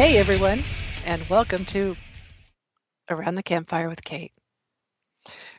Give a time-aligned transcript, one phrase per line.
[0.00, 0.64] Hey everyone,
[1.04, 1.94] and welcome to
[3.10, 4.32] Around the Campfire with Kate.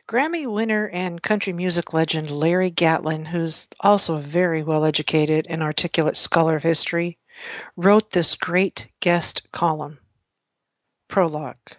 [0.08, 5.62] Grammy winner and country music legend Larry Gatlin, who's also a very well educated and
[5.62, 7.18] articulate scholar of history,
[7.76, 10.00] wrote this great guest column.
[11.06, 11.76] Prologue.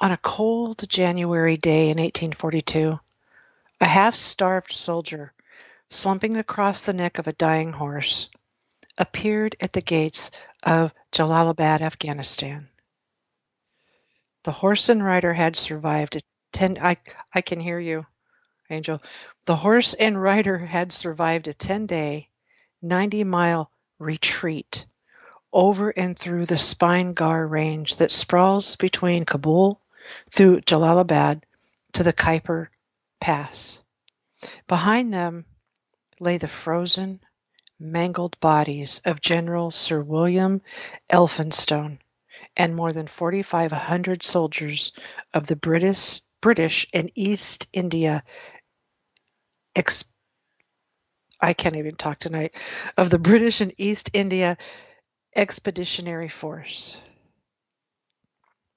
[0.00, 3.00] On a cold January day in 1842,
[3.80, 5.32] a half starved soldier,
[5.88, 8.28] slumping across the neck of a dying horse,
[8.98, 10.30] appeared at the gates
[10.64, 12.68] of Jalalabad, Afghanistan.
[14.44, 16.20] The horse and rider had survived a
[16.52, 16.96] ten I
[17.32, 18.06] I can hear you,
[18.70, 19.00] Angel.
[19.46, 22.28] The horse and rider had survived a 10-day,
[22.82, 24.86] 90-mile retreat
[25.52, 29.80] over and through the Spin Ghar range that sprawls between Kabul
[30.30, 31.42] through Jalalabad
[31.92, 32.68] to the Khyber
[33.20, 33.80] Pass.
[34.66, 35.44] Behind them
[36.20, 37.20] lay the frozen,
[37.80, 40.62] mangled bodies of General Sir William
[41.10, 41.98] Elphinstone
[42.56, 44.92] and more than 4,500 soldiers
[45.34, 48.22] of the British, British and East India
[49.74, 50.04] ex-
[51.40, 52.54] I can't even talk tonight
[52.96, 54.56] of the British and East India
[55.36, 56.96] Expeditionary Force.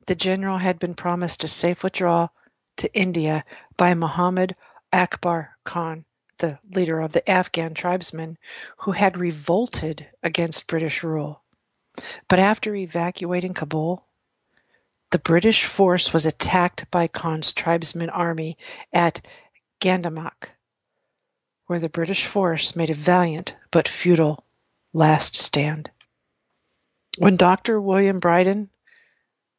[0.07, 2.31] The general had been promised a safe withdrawal
[2.77, 3.45] to India
[3.77, 4.55] by Muhammad
[4.93, 6.05] Akbar Khan,
[6.37, 8.37] the leader of the Afghan tribesmen
[8.77, 11.41] who had revolted against British rule.
[12.27, 14.05] But after evacuating Kabul,
[15.09, 18.57] the British force was attacked by Khan's tribesman army
[18.91, 19.25] at
[19.79, 20.51] Gandamak,
[21.65, 24.43] where the British force made a valiant but futile
[24.93, 25.89] last stand.
[27.17, 27.81] When Dr.
[27.81, 28.69] William Brydon,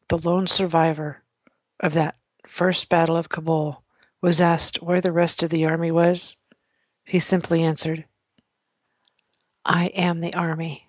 [0.08, 1.22] the lone survivor
[1.80, 3.82] of that first battle of Kabul,
[4.20, 6.36] was asked where the rest of the army was,
[7.08, 8.04] he simply answered,
[9.64, 10.86] I am the army.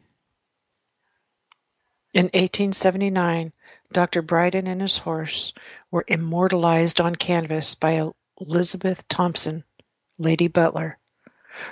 [2.13, 3.53] In 1879,
[3.93, 4.21] Dr.
[4.21, 5.53] Brydon and his horse
[5.89, 9.63] were immortalized on canvas by Elizabeth Thompson,
[10.17, 10.97] Lady Butler.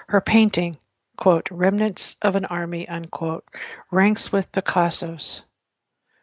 [0.07, 0.77] Her painting,
[1.17, 3.43] quote, Remnants of an Army, unquote,
[3.91, 5.41] ranks with Picasso's,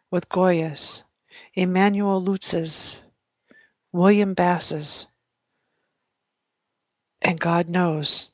[0.09, 1.03] with Goya's,
[1.53, 2.99] Emanuel Leutze's,
[3.91, 5.05] William Bass's,
[7.25, 8.29] and God knows,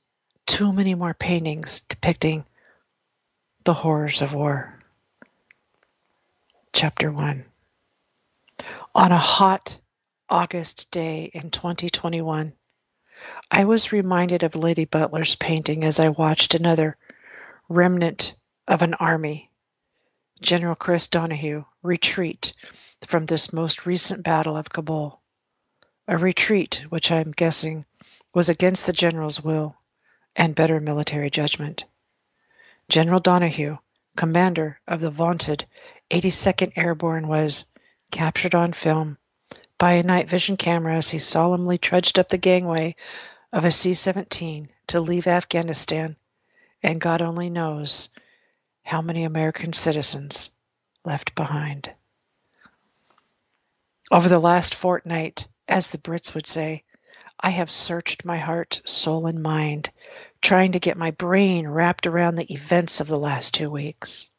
[0.45, 2.43] too many more paintings depicting
[3.63, 4.83] the horrors of war.
[6.73, 7.45] Chapter 1
[8.93, 9.77] On a hot
[10.27, 12.51] August day in 2021,
[13.49, 16.97] I was reminded of Lady Butler's painting as I watched another
[17.69, 18.33] remnant
[18.67, 19.49] of an army,
[20.41, 22.51] General Chris Donahue, retreat
[23.07, 25.21] from this most recent battle of Kabul.
[26.09, 27.85] A retreat which I am guessing
[28.33, 29.75] was against the general's will
[30.35, 31.83] and better military judgment.
[32.87, 33.77] General Donahue,
[34.15, 35.65] commander of the vaunted
[36.09, 37.65] 82nd Airborne, was
[38.11, 39.17] captured on film
[39.77, 42.95] by a night vision camera as he solemnly trudged up the gangway
[43.51, 46.15] of a C 17 to leave Afghanistan,
[46.83, 48.09] and God only knows
[48.83, 50.49] how many American citizens
[51.03, 51.91] left behind.
[54.09, 56.83] Over the last fortnight, as the Brits would say,
[57.43, 59.89] I have searched my heart, soul, and mind,
[60.41, 64.29] trying to get my brain wrapped around the events of the last two weeks.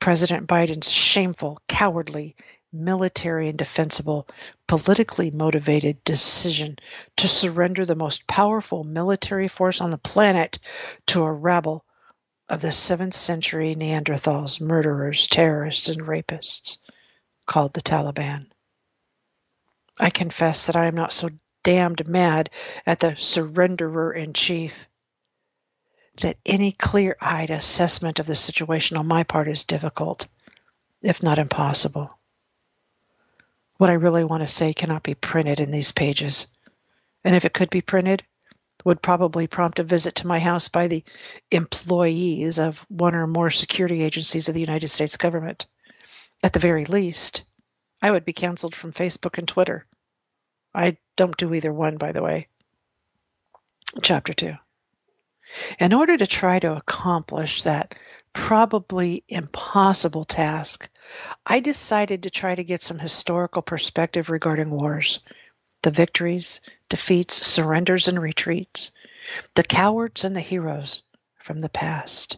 [0.00, 2.34] President Biden's shameful, cowardly,
[2.72, 4.26] military and defensible,
[4.66, 6.78] politically motivated decision
[7.16, 10.58] to surrender the most powerful military force on the planet
[11.06, 11.84] to a rabble
[12.48, 16.78] of the 7th century Neanderthals, murderers, terrorists, and rapists
[17.46, 18.46] called the Taliban.
[20.00, 21.28] I confess that I am not so
[21.66, 22.48] damned mad
[22.86, 24.86] at the surrenderer in chief
[26.20, 30.28] that any clear eyed assessment of the situation on my part is difficult,
[31.02, 32.16] if not impossible.
[33.78, 36.46] What I really want to say cannot be printed in these pages,
[37.24, 38.24] and if it could be printed,
[38.84, 41.02] would probably prompt a visit to my house by the
[41.50, 45.66] employees of one or more security agencies of the United States government.
[46.44, 47.42] At the very least,
[48.00, 49.84] I would be canceled from Facebook and Twitter.
[50.76, 52.48] I don't do either one, by the way.
[54.02, 54.54] Chapter 2.
[55.80, 57.94] In order to try to accomplish that
[58.34, 60.86] probably impossible task,
[61.46, 65.20] I decided to try to get some historical perspective regarding wars,
[65.80, 68.90] the victories, defeats, surrenders, and retreats,
[69.54, 71.00] the cowards and the heroes
[71.38, 72.36] from the past.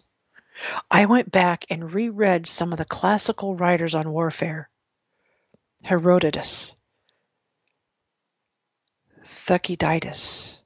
[0.88, 4.68] I went back and reread some of the classical writers on warfare
[5.82, 6.74] Herodotus,
[9.48, 10.58] Thucydides,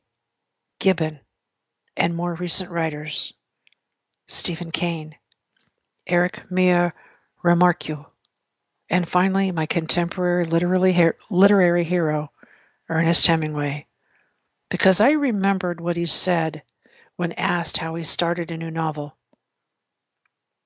[0.80, 1.20] Gibbon,
[1.96, 3.32] and more recent writers,
[4.26, 5.14] Stephen Crane,
[6.04, 6.92] Erich Maria
[7.44, 8.04] Remarque,
[8.90, 12.32] and finally my contemporary literary, literary hero,
[12.88, 13.86] Ernest Hemingway,
[14.68, 16.64] because I remembered what he said
[17.14, 19.16] when asked how he started a new novel.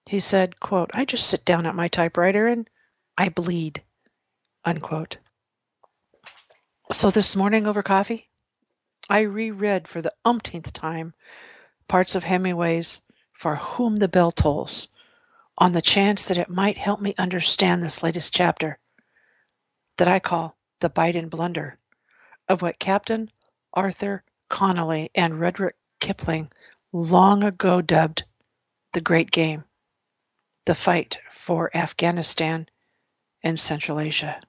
[0.06, 2.66] He said, quote, I just sit down at my typewriter and
[3.18, 3.82] I bleed,
[4.64, 5.18] unquote.
[6.88, 8.28] So this morning over coffee,
[9.10, 11.14] I reread for the umpteenth time
[11.88, 13.00] parts of Hemingway's
[13.32, 14.86] For Whom the Bell Tolls
[15.58, 18.78] on the chance that it might help me understand this latest chapter
[19.96, 21.76] that I call the Biden blunder
[22.48, 23.32] of what Captain
[23.72, 26.52] Arthur Conolly and Rudyard Kipling
[26.92, 28.22] long ago dubbed
[28.92, 29.64] the Great Game,
[30.66, 32.68] the fight for Afghanistan
[33.42, 34.40] and Central Asia.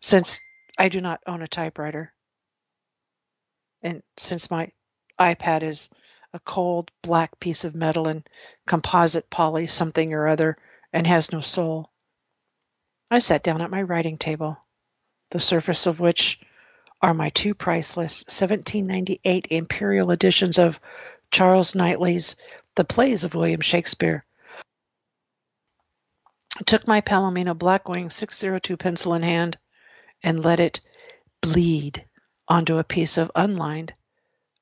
[0.00, 0.40] Since
[0.78, 2.12] I do not own a typewriter,
[3.82, 4.72] and since my
[5.18, 5.88] iPad is
[6.34, 8.28] a cold black piece of metal and
[8.66, 10.58] composite poly something or other
[10.92, 11.90] and has no soul,
[13.10, 14.58] I sat down at my writing table,
[15.30, 16.40] the surface of which
[17.00, 20.78] are my two priceless 1798 imperial editions of
[21.30, 22.36] Charles Knightley's
[22.74, 24.24] The Plays of William Shakespeare.
[26.58, 29.56] I took my Palomino Blackwing 602 pencil in hand
[30.22, 30.80] and let it
[31.40, 32.04] bleed
[32.48, 33.94] onto a piece of unlined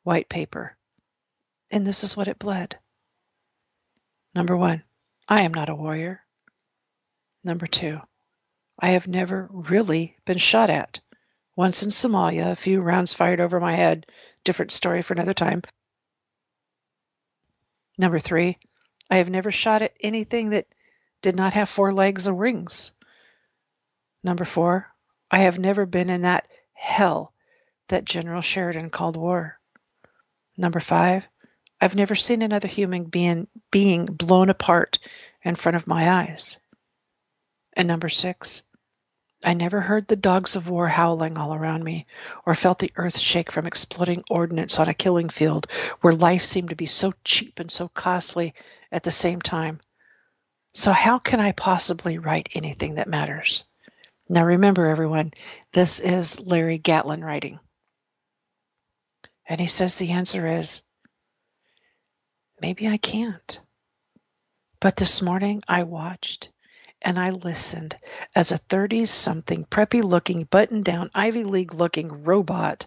[0.03, 0.77] white paper.
[1.71, 2.79] And this is what it bled.
[4.35, 4.83] Number one,
[5.29, 6.21] I am not a warrior.
[7.43, 8.01] Number two,
[8.79, 11.01] I have never really been shot at.
[11.57, 14.07] Once in Somalia, a few rounds fired over my head.
[14.45, 15.63] Different story for another time.
[17.97, 18.59] Number three,
[19.11, 20.67] I have never shot at anything that
[21.23, 22.91] did not have four legs or wings.
[24.25, 24.93] Number four,
[25.35, 27.33] I have never been in that hell
[27.89, 29.59] that General Sheridan called war.
[30.57, 31.25] Number five,
[31.81, 35.01] I've never seen another human being, being blown apart
[35.43, 36.59] in front of my eyes.
[37.73, 38.63] And number six,
[39.43, 42.07] I never heard the dogs of war howling all around me,
[42.47, 45.67] or felt the earth shake from exploding ordnance on a killing field
[46.01, 48.55] where life seemed to be so cheap and so costly
[48.93, 49.81] at the same time.
[50.75, 53.65] So, how can I possibly write anything that matters?
[54.29, 55.33] Now, remember, everyone,
[55.73, 57.59] this is Larry Gatlin writing.
[59.47, 60.81] And he says the answer is
[62.61, 63.61] maybe I can't.
[64.81, 66.49] But this morning I watched
[67.03, 67.97] and I listened
[68.35, 72.87] as a 30 something preppy looking, button down, Ivy League looking robot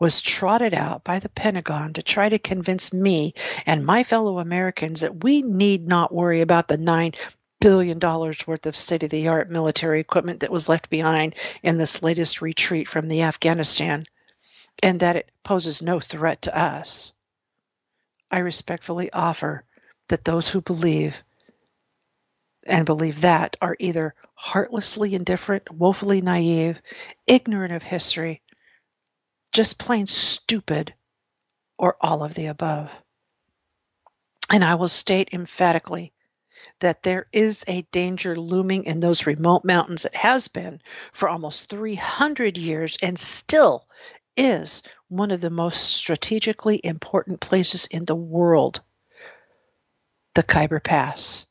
[0.00, 5.02] was trotted out by the Pentagon to try to convince me and my fellow Americans
[5.02, 7.14] that we need not worry about the $9
[7.62, 11.78] billion dollars worth of state of the art military equipment that was left behind in
[11.78, 14.04] this latest retreat from the Afghanistan
[14.82, 17.12] and that it poses no threat to us.
[18.32, 19.64] I respectfully offer
[20.08, 21.22] that those who believe
[22.66, 26.80] and believe that are either heartlessly indifferent, woefully naive,
[27.28, 28.42] ignorant of history,
[29.52, 30.94] just plain stupid,
[31.78, 32.90] or all of the above.
[34.50, 36.12] And I will state emphatically
[36.82, 40.04] that there is a danger looming in those remote mountains.
[40.04, 40.80] It has been
[41.12, 43.86] for almost 300 years and still
[44.36, 48.80] is one of the most strategically important places in the world.
[50.34, 51.46] The Khyber Pass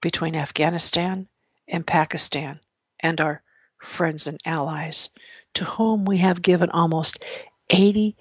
[0.00, 1.28] between Afghanistan
[1.68, 2.58] and Pakistan
[3.00, 3.42] and our
[3.76, 5.10] friends and allies,
[5.54, 7.22] to whom we have given almost
[7.68, 8.16] $80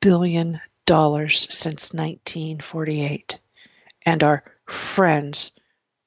[0.00, 3.40] billion since 1948.
[4.06, 5.52] And our friends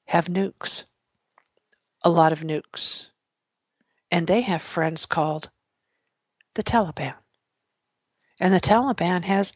[0.06, 0.84] have nukes,
[2.02, 3.06] a lot of nukes.
[4.10, 5.50] And they have friends called
[6.54, 7.14] the Taliban.
[8.40, 9.52] And the Taliban has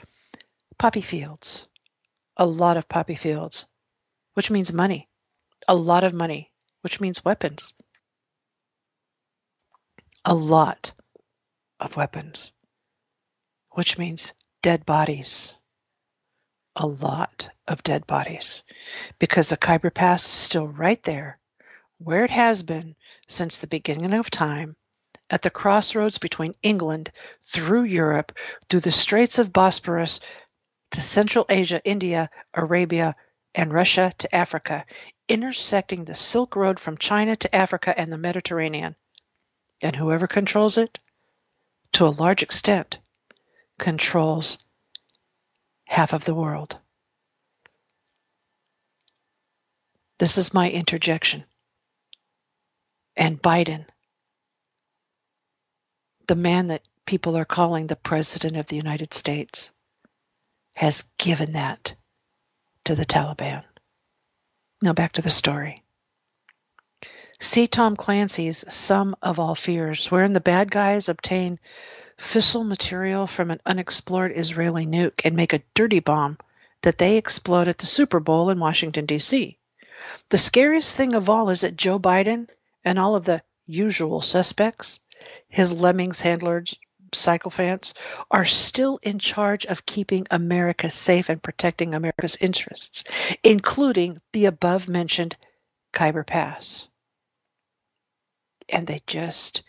[0.78, 1.68] poppy fields,
[2.36, 3.66] a lot of poppy fields,
[4.34, 5.08] which means money
[5.68, 6.50] a lot of money,
[6.82, 7.74] which means weapons.
[10.24, 10.92] A lot
[11.80, 12.52] of weapons,
[13.70, 14.32] which means
[14.62, 15.54] dead bodies.
[16.76, 18.62] A lot of dead bodies.
[19.18, 21.38] Because the Khyber Pass is still right there,
[21.98, 22.94] where it has been
[23.26, 24.76] since the beginning of time,
[25.28, 27.10] at the crossroads between England,
[27.42, 28.32] through Europe,
[28.68, 30.20] through the Straits of Bosporus,
[30.92, 33.16] to Central Asia, India, Arabia,
[33.54, 34.84] and Russia to Africa
[35.28, 38.94] intersecting the Silk Road from China to Africa and the Mediterranean.
[39.82, 40.98] And whoever controls it,
[41.92, 42.98] to a large extent,
[43.78, 44.58] controls
[45.86, 46.76] half of the world.
[50.18, 51.44] This is my interjection.
[53.16, 53.86] And Biden,
[56.26, 59.70] the man that people are calling the President of the United States,
[60.74, 61.94] has given that
[62.84, 63.64] to the Taliban.
[64.82, 65.82] Now back to the story.
[67.40, 71.58] See Tom Clancy's Sum of All Fears, wherein the bad guys obtain
[72.18, 76.38] fissile material from an unexplored Israeli nuke and make a dirty bomb
[76.82, 79.58] that they explode at the Super Bowl in Washington, D.C.
[80.28, 82.48] The scariest thing of all is that Joe Biden
[82.84, 85.00] and all of the usual suspects,
[85.48, 86.76] his lemmings, handlers,
[87.12, 87.94] sycophants,
[88.30, 93.04] are still in charge of keeping America safe and protecting America's interests,
[93.42, 95.36] including the above mentioned
[95.92, 96.88] Khyber Pass.
[98.68, 99.62] And they just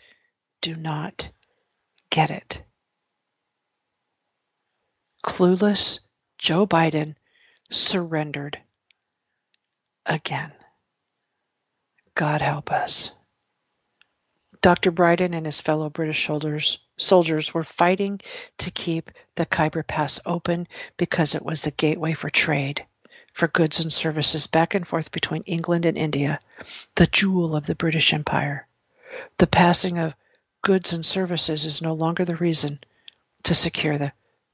[0.60, 1.30] do not
[2.10, 2.62] get it.
[5.24, 6.00] Clueless
[6.38, 7.16] Joe Biden
[7.70, 8.58] surrendered
[10.06, 10.52] again.
[12.14, 13.12] God help us.
[14.60, 14.90] Dr.
[14.90, 18.20] Brydon and his fellow British soldiers, soldiers were fighting
[18.58, 22.84] to keep the Khyber Pass open because it was the gateway for trade,
[23.32, 26.40] for goods and services back and forth between England and India,
[26.96, 28.66] the jewel of the British Empire.
[29.38, 30.14] The passing of
[30.62, 32.80] goods and services is no longer the reason
[33.44, 34.12] to secure the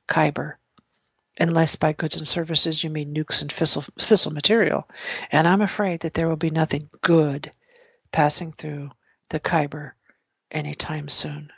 [0.09, 0.59] Khyber,
[1.39, 4.89] unless by goods and services you mean nukes and fissile, fissile material.
[5.31, 7.53] And I'm afraid that there will be nothing good
[8.13, 8.91] passing through
[9.31, 9.95] the Khyber
[10.51, 11.51] anytime soon.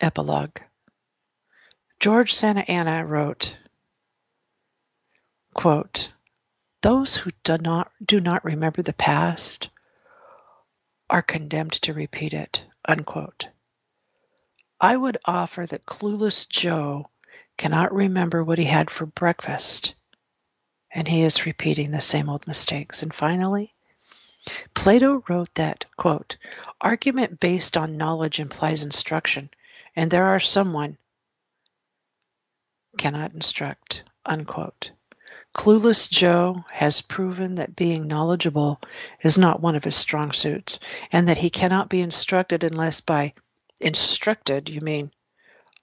[0.00, 0.58] Epilogue
[2.00, 3.56] George Santa Anna wrote,
[5.54, 6.10] quote,
[6.82, 9.68] Those who do not, do not remember the past
[11.10, 12.64] are condemned to repeat it.
[12.86, 13.48] Unquote.
[14.80, 17.10] I would offer that clueless Joe
[17.56, 19.94] cannot remember what he had for breakfast,
[20.90, 23.02] and he is repeating the same old mistakes.
[23.02, 23.74] And finally,
[24.74, 26.36] Plato wrote that, quote,
[26.80, 29.50] argument based on knowledge implies instruction,
[29.96, 30.96] and there are someone
[32.96, 34.92] cannot instruct, unquote.
[35.54, 38.80] Clueless Joe has proven that being knowledgeable
[39.22, 40.78] is not one of his strong suits,
[41.10, 43.34] and that he cannot be instructed unless by
[43.80, 45.10] instructed you mean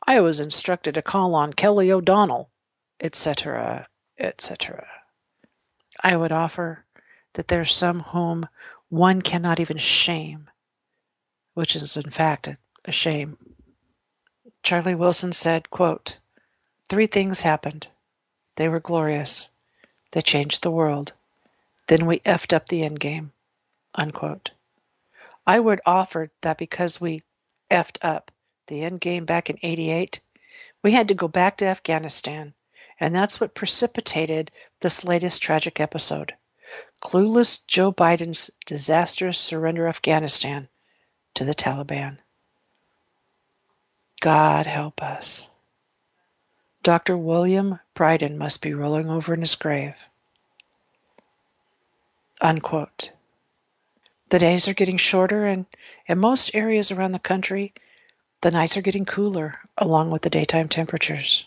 [0.08, 2.50] I was instructed to call on Kelly O'Donnell,
[3.00, 4.88] etc., etc.
[6.04, 6.86] I would offer
[7.34, 8.48] that there are some whom
[8.90, 10.50] one cannot even shame,
[11.54, 13.38] which is in fact a, a shame.
[14.64, 16.18] Charlie Wilson said, quote,
[16.88, 17.88] Three things happened.
[18.56, 19.50] They were glorious.
[20.16, 21.12] They changed the world.
[21.88, 23.34] Then we effed up the end game.
[23.94, 24.52] Unquote.
[25.46, 27.22] I would offer that because we
[27.70, 28.32] effed up
[28.68, 30.22] the end game back in 88,
[30.82, 32.54] we had to go back to Afghanistan,
[32.98, 36.34] and that's what precipitated this latest tragic episode.
[37.02, 40.70] Clueless Joe Biden's disastrous surrender of Afghanistan
[41.34, 42.20] to the Taliban.
[44.22, 45.50] God help us.
[46.86, 47.18] Dr.
[47.18, 49.96] William Brydon must be rolling over in his grave.
[52.40, 53.10] Unquote.
[54.30, 55.66] The days are getting shorter, and
[56.06, 57.74] in most areas around the country,
[58.42, 61.44] the nights are getting cooler along with the daytime temperatures.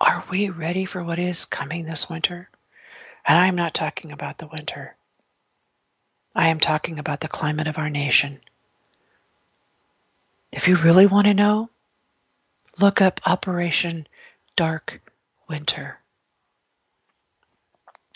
[0.00, 2.48] Are we ready for what is coming this winter?
[3.24, 4.94] And I am not talking about the winter.
[6.32, 8.38] I am talking about the climate of our nation.
[10.52, 11.70] If you really want to know,
[12.80, 14.06] look up Operation
[14.56, 15.00] Dark
[15.48, 15.98] Winter.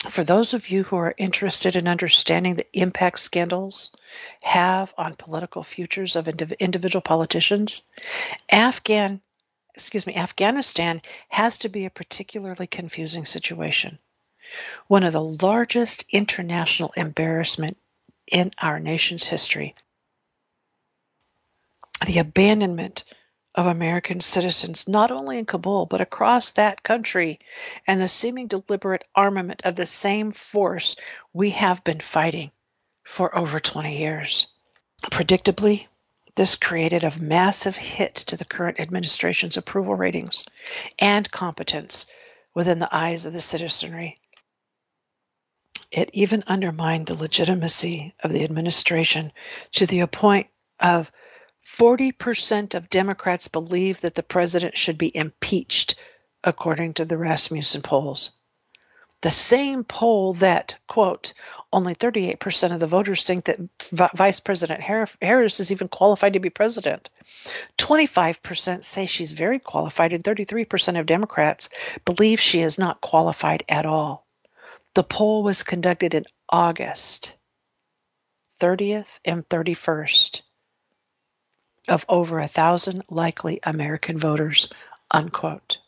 [0.08, 3.94] For those of you who are interested in understanding the impact scandals
[4.40, 7.82] have on political futures of individual politicians,
[8.48, 9.20] Afghan,
[9.74, 13.98] excuse me, Afghanistan has to be a particularly confusing situation.
[14.86, 17.76] One of the largest international embarrassment
[18.26, 19.74] in our nation's history.
[22.06, 23.04] The abandonment
[23.60, 27.38] of American citizens, not only in Kabul, but across that country,
[27.86, 30.96] and the seeming deliberate armament of the same force
[31.34, 32.50] we have been fighting
[33.04, 34.46] for over 20 years.
[35.02, 35.86] Predictably,
[36.36, 40.46] this created a massive hit to the current administration's approval ratings
[40.98, 42.06] and competence
[42.54, 44.18] within the eyes of the citizenry.
[45.90, 49.32] It even undermined the legitimacy of the administration
[49.72, 50.46] to the point
[50.78, 51.12] of
[51.76, 55.94] 40% of Democrats believe that the president should be impeached,
[56.44, 58.32] according to the Rasmussen polls.
[59.22, 61.32] The same poll that, quote,
[61.72, 63.58] only 38% of the voters think that
[64.14, 67.10] Vice President Harris is even qualified to be president.
[67.78, 71.68] 25% say she's very qualified, and 33% of Democrats
[72.04, 74.26] believe she is not qualified at all.
[74.94, 77.36] The poll was conducted in August
[78.60, 80.42] 30th and 31st
[81.90, 84.72] of over a thousand likely American voters,
[85.10, 85.78] unquote.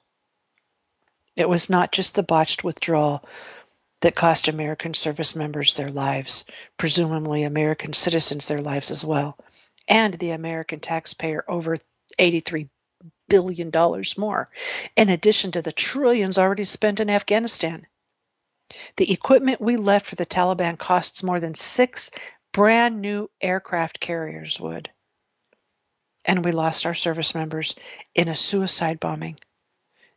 [1.37, 3.25] It was not just the botched withdrawal
[4.01, 6.45] that cost American service members their lives,
[6.77, 9.39] presumably American citizens their lives as well,
[9.89, 11.79] and the American taxpayer over
[12.19, 12.69] $83
[13.29, 13.71] billion
[14.19, 14.51] more,
[14.97, 17.87] in addition to the trillions already spent in Afghanistan.
[18.97, 22.11] The equipment we left for the Taliban costs more than six
[22.53, 24.91] brand new aircraft carriers would.
[26.25, 27.75] And we lost our service members
[28.15, 29.39] in a suicide bombing.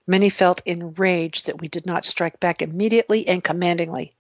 [0.08, 4.16] Many felt enraged that we did not strike back immediately and commandingly.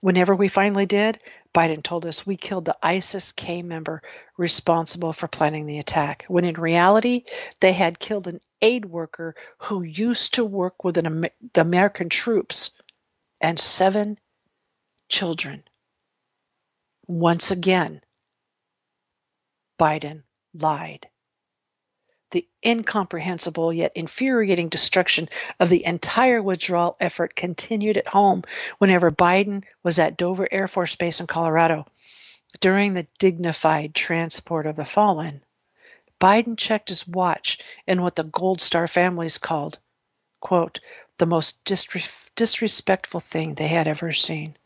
[0.00, 1.20] Whenever we finally did,
[1.54, 4.02] Biden told us we killed the ISIS K member
[4.36, 7.24] responsible for planning the attack, when in reality,
[7.60, 12.72] they had killed an aid worker who used to work with an, the American troops
[13.40, 14.18] and seven
[15.08, 15.62] children.
[17.06, 18.00] Once again,
[19.78, 20.24] Biden
[20.54, 21.08] lied
[22.30, 25.28] the incomprehensible yet infuriating destruction
[25.60, 28.44] of the entire withdrawal effort continued at home
[28.78, 31.86] whenever Biden was at Dover Air Force Base in Colorado.
[32.60, 35.42] During the dignified transport of the fallen,
[36.20, 39.78] Biden checked his watch in what the Gold Star families called,
[40.40, 40.80] quote,
[41.18, 41.64] the most
[42.34, 44.56] disrespectful thing they had ever seen,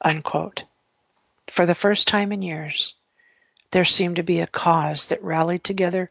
[0.00, 0.64] unquote.
[1.50, 2.94] For the first time in years,
[3.72, 6.10] there seemed to be a cause that rallied together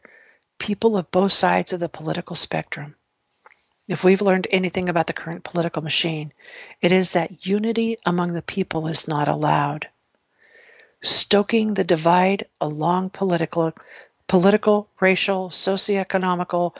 [0.58, 2.94] people of both sides of the political spectrum.
[3.88, 6.32] If we've learned anything about the current political machine,
[6.80, 9.88] it is that unity among the people is not allowed.
[11.02, 13.72] Stoking the divide along political,
[14.28, 16.76] political, racial, socioeconomical,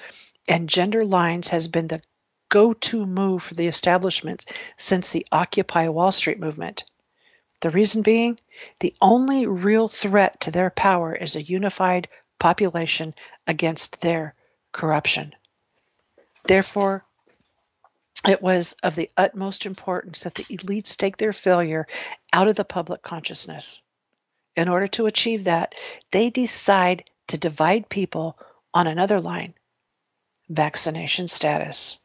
[0.47, 2.03] and gender lines has been the
[2.49, 4.45] go to move for the establishment
[4.77, 6.85] since the Occupy Wall Street movement.
[7.63, 8.39] The reason being,
[8.81, 12.09] the only real threat to their power is a unified
[12.41, 13.15] population
[13.47, 14.35] against their
[14.73, 15.33] corruption.
[16.45, 17.05] Therefore,
[18.27, 21.87] it was of the utmost importance that the elites take their failure
[22.33, 23.81] out of the public consciousness.
[24.57, 25.77] In order to achieve that,
[26.11, 28.37] they decide to divide people
[28.75, 29.55] on another line
[30.49, 31.99] vaccination status.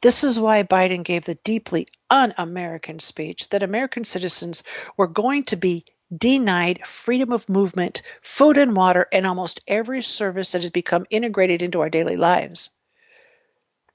[0.00, 4.62] This is why Biden gave the deeply un American speech that American citizens
[4.96, 5.84] were going to be
[6.16, 11.62] denied freedom of movement, food and water, and almost every service that has become integrated
[11.62, 12.70] into our daily lives.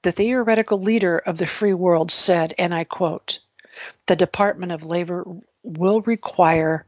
[0.02, 3.38] The theoretical leader of the free world said, and I quote,
[4.06, 5.24] the Department of Labor
[5.62, 6.86] will require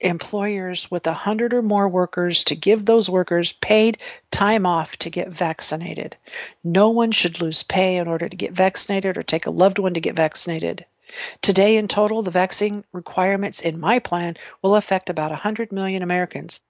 [0.00, 3.98] employers with a hundred or more workers to give those workers paid
[4.30, 6.16] time off to get vaccinated.
[6.62, 9.94] No one should lose pay in order to get vaccinated or take a loved one
[9.94, 10.84] to get vaccinated.
[11.40, 16.60] Today, in total, the vaccine requirements in my plan will affect about 100 million Americans,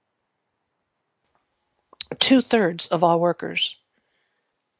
[2.18, 3.76] two thirds of all workers.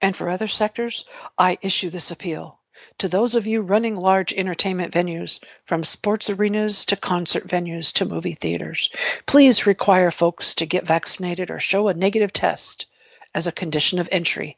[0.01, 1.07] And for other sectors,
[1.39, 2.61] I issue this appeal
[2.99, 8.05] to those of you running large entertainment venues, from sports arenas to concert venues to
[8.05, 8.91] movie theaters.
[9.27, 12.87] Please require folks to get vaccinated or show a negative test
[13.35, 14.57] as a condition of entry.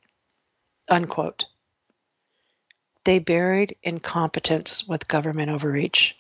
[0.88, 1.44] Unquote.
[3.04, 6.16] They buried incompetence with government overreach.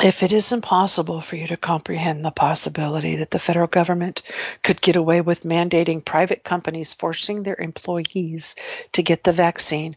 [0.00, 4.22] If it is impossible for you to comprehend the possibility that the federal government
[4.62, 8.54] could get away with mandating private companies forcing their employees
[8.92, 9.96] to get the vaccine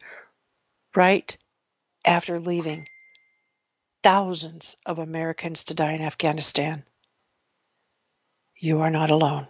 [0.95, 1.37] right
[2.03, 2.87] after leaving
[4.01, 6.83] thousands of Americans to die in Afghanistan,
[8.57, 9.47] you are not alone.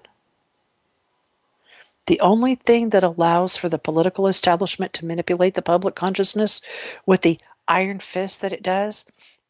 [2.08, 6.62] The only thing that allows for the political establishment to manipulate the public consciousness
[7.06, 9.06] with the iron fist that it does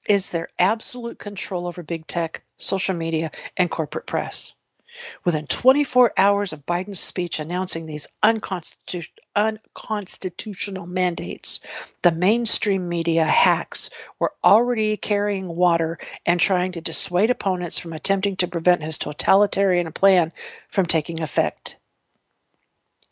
[0.07, 4.53] is their absolute control over big tech, social media, and corporate press.
[5.23, 11.61] Within 24 hours of Biden's speech announcing these unconstitu- unconstitutional mandates,
[12.01, 18.35] the mainstream media hacks were already carrying water and trying to dissuade opponents from attempting
[18.37, 20.33] to prevent his totalitarian plan
[20.67, 21.77] from taking effect.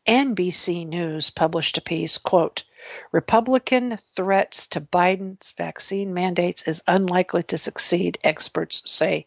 [0.06, 2.64] NBC News published a piece, quote,
[3.12, 9.26] Republican threats to Biden's vaccine mandates is unlikely to succeed, experts say,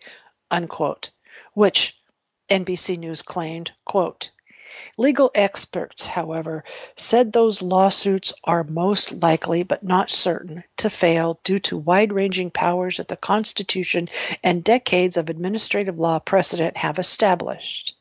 [0.50, 1.10] unquote,
[1.54, 1.96] which
[2.50, 4.30] NBC News claimed, quote,
[4.96, 6.64] Legal experts, however,
[6.96, 12.50] said those lawsuits are most likely, but not certain, to fail due to wide ranging
[12.50, 14.08] powers that the Constitution
[14.42, 17.94] and decades of administrative law precedent have established.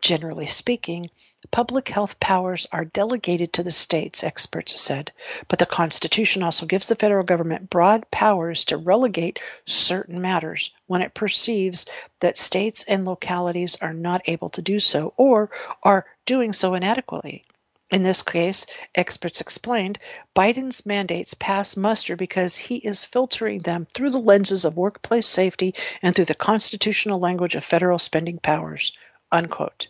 [0.00, 1.10] Generally speaking,
[1.50, 5.12] public health powers are delegated to the states, experts said,
[5.48, 11.02] but the Constitution also gives the federal government broad powers to relegate certain matters when
[11.02, 11.86] it perceives
[12.20, 15.50] that states and localities are not able to do so or
[15.82, 17.44] are doing so inadequately.
[17.90, 19.98] In this case, experts explained,
[20.34, 25.74] Biden's mandates pass muster because he is filtering them through the lenses of workplace safety
[26.02, 28.96] and through the constitutional language of federal spending powers.
[29.30, 29.86] Unquote.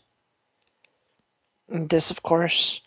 [1.69, 2.81] This, of course,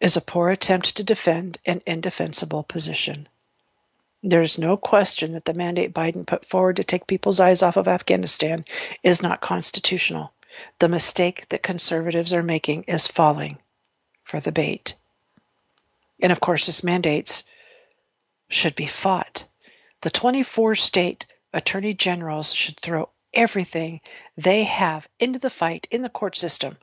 [0.00, 3.28] is a poor attempt to defend an indefensible position.
[4.22, 7.76] There is no question that the mandate Biden put forward to take people's eyes off
[7.76, 8.64] of Afghanistan
[9.02, 10.32] is not constitutional.
[10.78, 13.58] The mistake that conservatives are making is falling
[14.24, 14.94] for the bait.
[16.20, 17.44] And of course, his mandates
[18.50, 19.44] should be fought.
[20.02, 24.00] The 24 state attorney generals should throw everything
[24.36, 26.76] they have into the fight in the court system.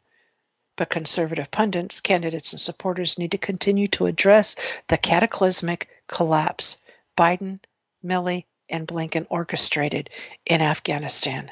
[0.78, 4.56] But conservative pundits, candidates, and supporters need to continue to address
[4.88, 6.78] the cataclysmic collapse
[7.18, 7.60] Biden,
[8.04, 10.10] Milley, and Blinken orchestrated
[10.46, 11.52] in Afghanistan.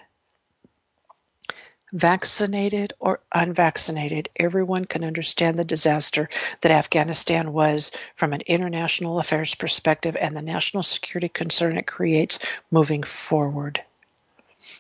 [1.94, 6.28] Vaccinated or unvaccinated, everyone can understand the disaster
[6.62, 12.40] that Afghanistan was from an international affairs perspective and the national security concern it creates
[12.72, 13.84] moving forward.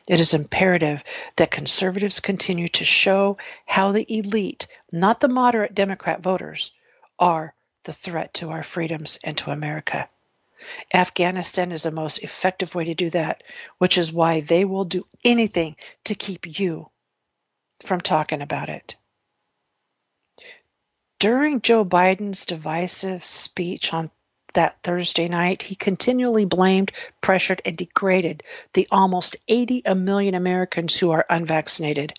[0.07, 1.03] It is imperative
[1.35, 6.71] that conservatives continue to show how the elite, not the moderate Democrat voters,
[7.19, 10.09] are the threat to our freedoms and to America.
[10.93, 13.43] Afghanistan is the most effective way to do that,
[13.77, 16.89] which is why they will do anything to keep you
[17.83, 18.95] from talking about it.
[21.19, 24.11] During Joe Biden's divisive speech on
[24.53, 31.11] that Thursday night, he continually blamed, pressured, and degraded the almost 80 million Americans who
[31.11, 32.13] are unvaccinated.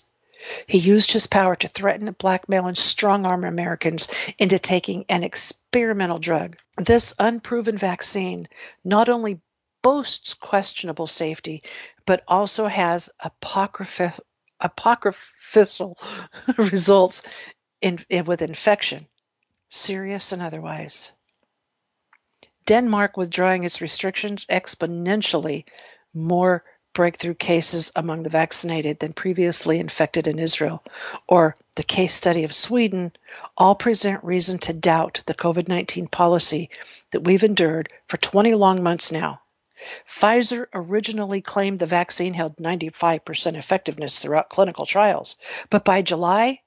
[0.67, 6.19] He used his power to threaten, blackmail, and strong arm Americans into taking an experimental
[6.19, 6.57] drug.
[6.77, 8.47] This unproven vaccine
[8.83, 9.41] not only
[9.81, 11.63] boasts questionable safety,
[12.05, 14.13] but also has apocryphal
[14.59, 15.97] apocryphal
[16.57, 17.23] results
[17.81, 19.07] in, in, with infection,
[19.69, 21.11] serious and otherwise.
[22.65, 25.65] Denmark withdrawing its restrictions exponentially
[26.13, 30.81] more breakthrough cases among the vaccinated than previously infected in Israel,
[31.27, 33.11] or the case study of Sweden,
[33.57, 36.69] all present reason to doubt the COVID 19 policy
[37.11, 39.41] that we've endured for 20 long months now.
[40.09, 45.35] Pfizer originally claimed the vaccine held 95% effectiveness throughout clinical trials,
[45.69, 46.61] but by July,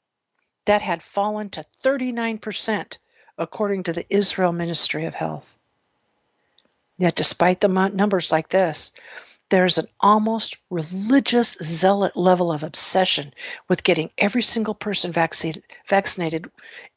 [0.66, 2.98] that had fallen to 39%,
[3.38, 5.57] according to the Israel Ministry of Health.
[6.98, 8.90] Yet, despite the numbers like this,
[9.50, 13.32] there's an almost religious zealot level of obsession
[13.68, 16.50] with getting every single person vaccinated, vaccinated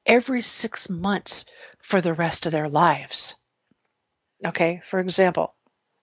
[0.05, 1.45] every six months
[1.79, 3.35] for the rest of their lives.
[4.43, 5.53] Okay, for example,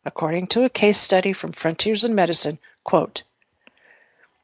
[0.04, 3.24] according to a case study from Frontiers in Medicine, quote,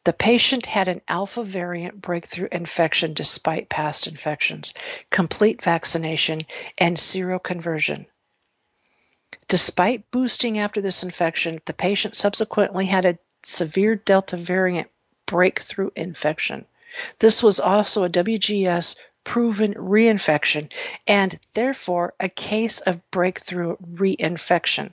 [0.05, 4.75] the patient had an alpha variant breakthrough infection despite past infections,
[5.09, 6.43] complete vaccination,
[6.77, 8.05] and seroconversion.
[9.49, 14.89] Despite boosting after this infection, the patient subsequently had a severe Delta variant
[15.27, 16.67] breakthrough infection.
[17.19, 20.71] This was also a WGS proven reinfection
[21.07, 24.93] and therefore a case of breakthrough reinfection.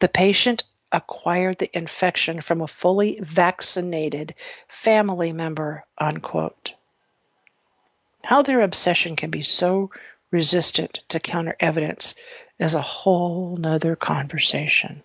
[0.00, 4.34] The patient acquired the infection from a fully vaccinated
[4.68, 6.74] family member, unquote.
[8.24, 9.90] How their obsession can be so
[10.30, 12.14] resistant to counter evidence
[12.58, 15.02] is a whole nother conversation.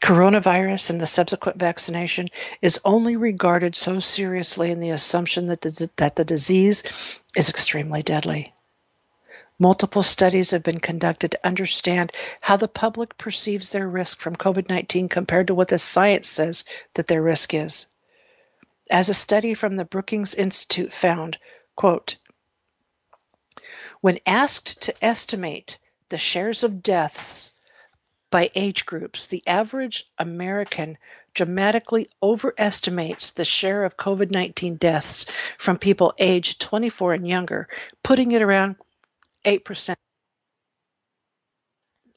[0.00, 2.28] Coronavirus and the subsequent vaccination
[2.62, 8.02] is only regarded so seriously in the assumption that the, that the disease is extremely
[8.02, 8.54] deadly.
[9.58, 14.68] Multiple studies have been conducted to understand how the public perceives their risk from COVID
[14.68, 17.86] 19 compared to what the science says that their risk is.
[18.88, 21.38] As a study from the Brookings Institute found,
[21.74, 22.16] quote,
[24.00, 25.76] when asked to estimate
[26.08, 27.52] the shares of deaths
[28.30, 30.98] by age groups, the average American
[31.34, 35.26] dramatically overestimates the share of COVID 19 deaths
[35.58, 37.68] from people aged 24 and younger,
[38.02, 38.76] putting it around
[39.44, 39.94] 8%,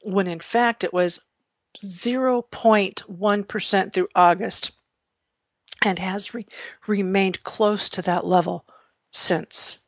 [0.02, 1.20] when in fact it was
[1.78, 4.72] 0.1% through August
[5.84, 6.46] and has re-
[6.86, 8.66] remained close to that level
[9.10, 9.78] since.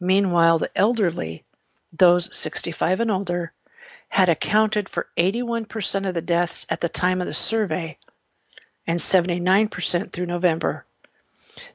[0.00, 1.44] Meanwhile, the elderly
[1.92, 3.52] those 65 and older,
[4.08, 7.98] had accounted for 81% of the deaths at the time of the survey
[8.86, 10.86] and 79% through November.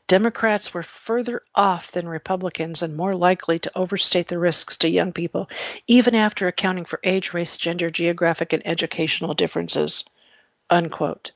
[0.07, 5.11] Democrats were further off than Republicans and more likely to overstate the risks to young
[5.11, 5.49] people,
[5.87, 10.05] even after accounting for age, race, gender, geographic, and educational differences.
[10.69, 11.31] Unquote.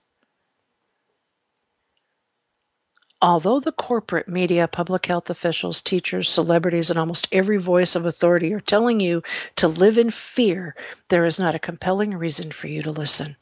[3.21, 8.53] Although the corporate media, public health officials, teachers, celebrities, and almost every voice of authority
[8.53, 9.23] are telling you
[9.55, 10.75] to live in fear,
[11.09, 13.35] there is not a compelling reason for you to listen.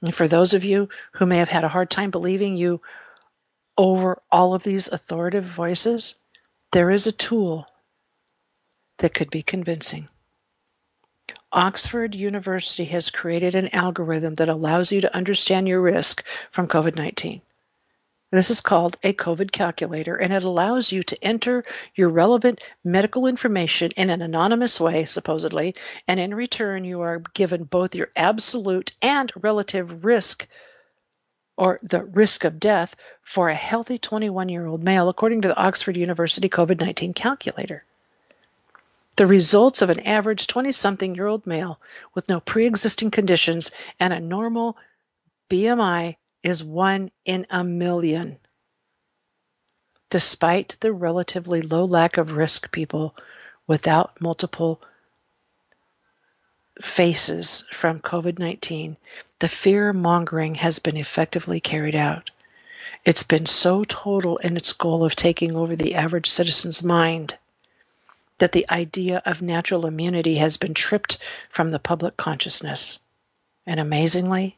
[0.00, 2.80] And for those of you who may have had a hard time believing you
[3.76, 6.14] over all of these authoritative voices,
[6.72, 7.66] there is a tool
[8.98, 10.08] that could be convincing.
[11.52, 16.94] Oxford University has created an algorithm that allows you to understand your risk from COVID
[16.96, 17.42] 19.
[18.32, 21.64] This is called a COVID calculator, and it allows you to enter
[21.96, 25.74] your relevant medical information in an anonymous way, supposedly,
[26.06, 30.46] and in return, you are given both your absolute and relative risk
[31.56, 35.58] or the risk of death for a healthy 21 year old male, according to the
[35.58, 37.84] Oxford University COVID 19 calculator.
[39.16, 41.80] The results of an average 20 something year old male
[42.14, 44.76] with no pre existing conditions and a normal
[45.50, 48.38] BMI is one in a million.
[50.10, 53.14] Despite the relatively low lack of risk, people
[53.66, 54.80] without multiple
[56.80, 58.96] faces from COVID 19,
[59.38, 62.30] the fear mongering has been effectively carried out.
[63.04, 67.36] It's been so total in its goal of taking over the average citizen's mind
[68.38, 71.18] that the idea of natural immunity has been tripped
[71.50, 72.98] from the public consciousness.
[73.66, 74.56] And amazingly,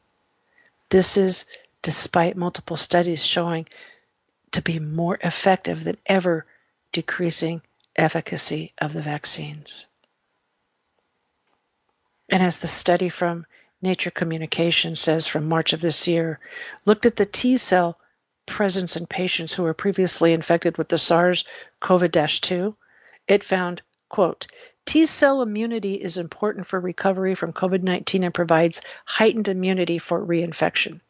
[0.88, 1.47] this is
[1.83, 3.66] despite multiple studies showing
[4.53, 6.47] to be more effective than ever
[6.92, 7.61] decreasing
[7.97, 9.87] efficacy of the vaccines.
[12.29, 13.47] And as the study from
[13.83, 16.38] Nature Communication says from March of this year,
[16.85, 17.99] looked at the T cell
[18.47, 21.45] presence in patients who were previously infected with the SARS
[21.81, 22.77] CoV 2,
[23.29, 24.47] it found, quote,
[24.85, 30.25] T cell immunity is important for recovery from COVID 19 and provides heightened immunity for
[30.25, 31.01] reinfection.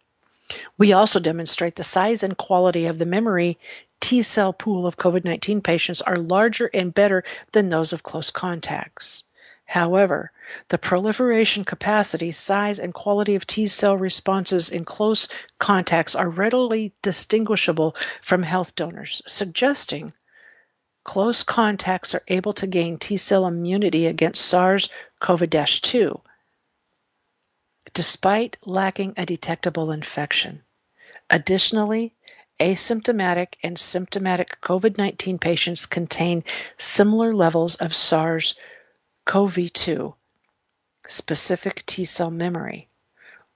[0.76, 3.58] We also demonstrate the size and quality of the memory
[4.00, 8.32] T cell pool of COVID 19 patients are larger and better than those of close
[8.32, 9.22] contacts.
[9.66, 10.32] However,
[10.66, 15.28] the proliferation capacity, size, and quality of T cell responses in close
[15.60, 20.12] contacts are readily distinguishable from health donors, suggesting
[21.04, 24.88] close contacts are able to gain T cell immunity against SARS
[25.20, 26.20] CoV 2
[27.94, 30.62] despite lacking a detectable infection.
[31.28, 32.14] Additionally,
[32.60, 36.44] asymptomatic and symptomatic COVID 19 patients contain
[36.78, 38.54] similar levels of SARS
[39.24, 40.14] CoV 2
[41.08, 42.88] specific T cell memory.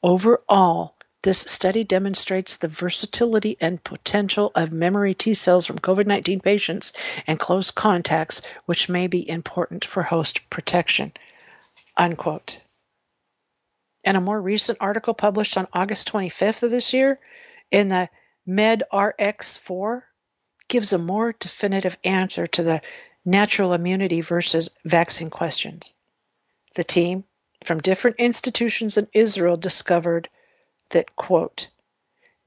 [0.02, 6.40] Overall, this study demonstrates the versatility and potential of memory T cells from COVID 19
[6.40, 6.92] patients
[7.26, 11.12] and close contacts, which may be important for host protection.
[11.96, 12.58] Unquote.
[14.06, 17.18] And a more recent article published on August 25th of this year
[17.70, 18.08] in the
[18.48, 20.02] MedRx4
[20.68, 22.80] gives a more definitive answer to the
[23.24, 25.92] natural immunity versus vaccine questions.
[26.76, 27.24] The team
[27.64, 30.28] from different institutions in Israel discovered
[30.90, 31.68] that, quote,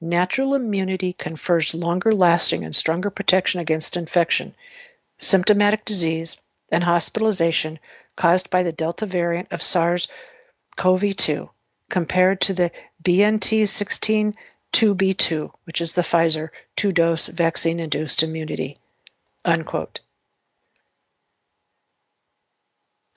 [0.00, 4.54] natural immunity confers longer lasting and stronger protection against infection,
[5.18, 6.38] symptomatic disease,
[6.72, 7.78] and hospitalization
[8.16, 10.08] caused by the Delta variant of SARS
[10.76, 11.50] CoV 2
[11.88, 12.70] compared to the
[13.02, 14.34] BNT 16
[14.72, 18.78] 2B2, which is the Pfizer two dose vaccine induced immunity.
[19.44, 20.00] Unquote.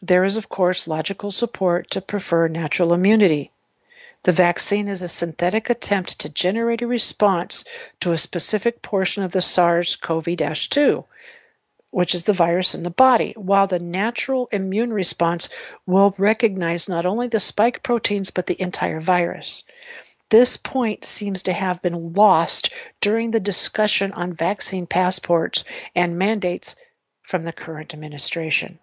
[0.02, 3.52] There is, of course, logical support to prefer natural immunity.
[4.24, 7.63] The vaccine is a synthetic attempt to generate a response
[8.00, 10.26] to a specific portion of the SARS CoV
[10.70, 11.06] 2
[11.93, 15.47] which is the virus in the body, while the natural immune response
[15.86, 19.63] will recognize not only the spike proteins but the entire virus.
[20.29, 26.75] This point seems to have been lost during the discussion on vaccine passports and mandates
[27.21, 28.79] from the current administration.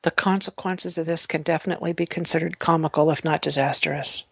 [0.00, 4.24] The consequences of this can definitely be considered comical, if not disastrous.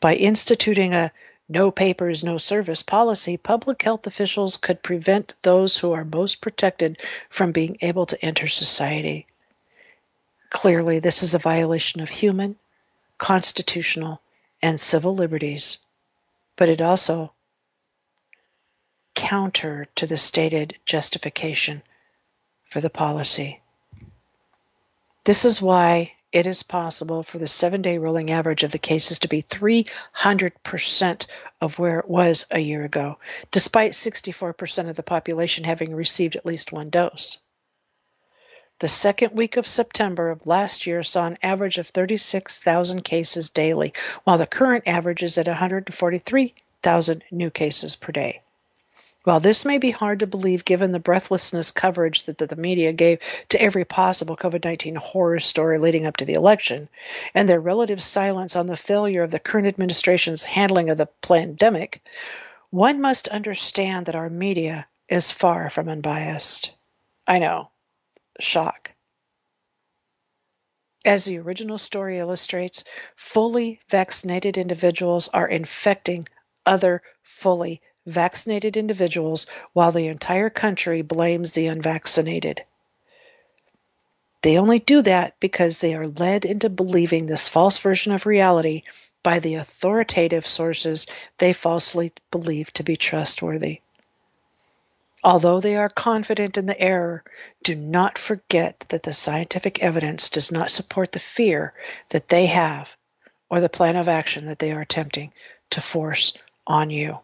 [0.00, 1.12] By instituting a
[1.52, 6.98] no papers, no service policy, public health officials could prevent those who are most protected
[7.28, 9.26] from being able to enter society.
[10.50, 12.56] Clearly, this is a violation of human,
[13.18, 14.20] constitutional,
[14.62, 15.78] and civil liberties,
[16.56, 17.32] but it also
[19.14, 21.82] counter to the stated justification
[22.70, 23.60] for the policy.
[25.24, 29.18] This is why it is possible for the seven day rolling average of the cases
[29.18, 31.26] to be 300%
[31.60, 33.18] of where it was a year ago,
[33.50, 37.38] despite 64% of the population having received at least one dose.
[38.78, 43.92] The second week of September of last year saw an average of 36,000 cases daily,
[44.24, 48.40] while the current average is at 143,000 new cases per day.
[49.24, 53.20] While this may be hard to believe given the breathlessness coverage that, the media gave
[53.50, 56.88] to every possible COVID 19 horror story leading up to the election,
[57.32, 62.02] and their relative silence on the failure of the current administration's handling of the pandemic,
[62.70, 66.72] one must understand that our media is far from unbiased.
[67.24, 67.70] I know.
[68.40, 68.92] Shock.
[71.04, 72.82] As the original story illustrates,
[73.14, 76.26] fully vaccinated individuals are infecting
[76.66, 82.64] other fully vaccinated individuals while the entire country blames the unvaccinated.
[84.42, 88.82] They only do that because they are led into believing this false version of reality
[89.22, 91.06] by the authoritative sources
[91.38, 93.80] they falsely believe to be trustworthy.
[95.24, 97.22] Although they are confident in the error,
[97.62, 101.74] do not forget that the scientific evidence does not support the fear
[102.08, 102.90] that they have
[103.48, 105.32] or the plan of action that they are attempting
[105.70, 106.36] to force
[106.66, 107.20] on you.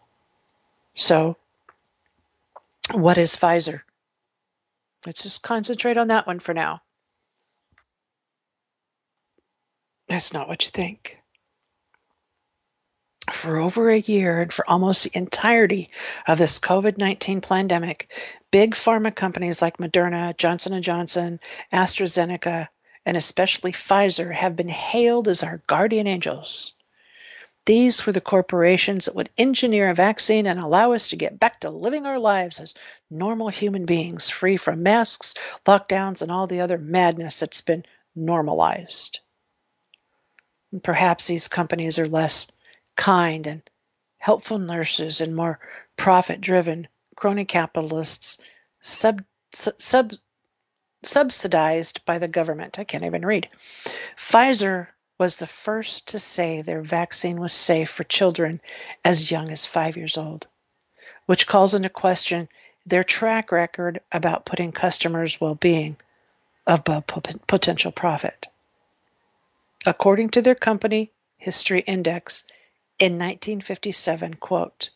[0.95, 1.37] So,
[2.91, 3.81] what is Pfizer?
[5.05, 6.81] Let's just concentrate on that one for now.
[10.07, 11.19] That's not what you think.
[13.31, 15.91] For over a year and for almost the entirety
[16.27, 18.11] of this COVID-19 pandemic,
[18.51, 21.39] big pharma companies like Moderna, Johnson & Johnson,
[21.71, 22.67] AstraZeneca,
[23.05, 26.73] and especially Pfizer have been hailed as our guardian angels.
[27.65, 31.59] These were the corporations that would engineer a vaccine and allow us to get back
[31.59, 32.73] to living our lives as
[33.09, 39.19] normal human beings, free from masks, lockdowns, and all the other madness that's been normalized.
[40.71, 42.47] And perhaps these companies are less
[42.95, 43.61] kind and
[44.17, 45.59] helpful nurses and more
[45.95, 48.39] profit driven crony capitalists
[48.81, 50.13] sub, sub,
[51.03, 52.79] subsidized by the government.
[52.79, 53.49] I can't even read.
[54.17, 54.87] Pfizer
[55.19, 58.61] was the first to say their vaccine was safe for children
[59.03, 60.47] as young as five years old,
[61.25, 62.47] which calls into question
[62.85, 65.97] their track record about putting customers' well being
[66.65, 68.47] above potential profit.
[69.85, 72.45] According to their company history index
[72.97, 74.89] in 1957, quote,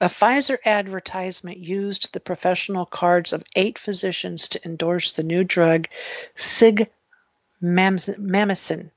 [0.00, 5.88] a Pfizer advertisement used the professional cards of eight physicians to endorse the new drug
[6.36, 6.88] Sig
[7.62, 8.90] Mamison.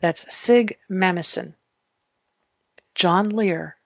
[0.00, 1.54] That's Sig Mamison.
[2.94, 3.76] John Lear,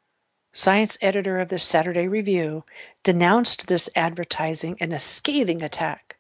[0.53, 2.65] science editor of the Saturday Review,
[3.03, 6.17] denounced this advertising in a scathing attack.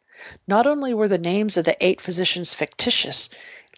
[0.46, 3.28] Not only were the names of the eight physicians fictitious,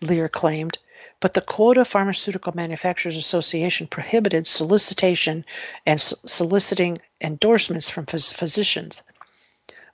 [0.01, 0.79] Lear claimed,
[1.20, 5.44] but the Quota Pharmaceutical Manufacturers Association prohibited solicitation
[5.87, 9.03] and soliciting endorsements from phys- physicians.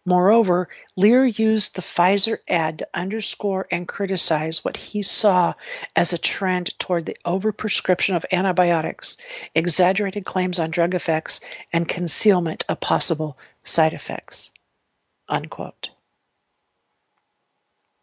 [0.07, 5.53] Moreover, Lear used the Pfizer ad to underscore and criticize what he saw
[5.95, 9.19] as a trend toward the overprescription of antibiotics,
[9.55, 11.41] exaggerated claims on drug effects,
[11.73, 14.51] and concealment of possible side effects.
[15.29, 15.91] Unquote.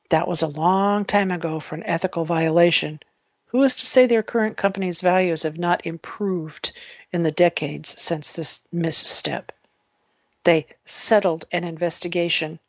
[0.09, 2.99] That was a long time ago for an ethical violation.
[3.47, 6.73] Who is to say their current company's values have not improved
[7.11, 9.51] in the decades since this misstep?
[10.47, 12.59] They settled an investigation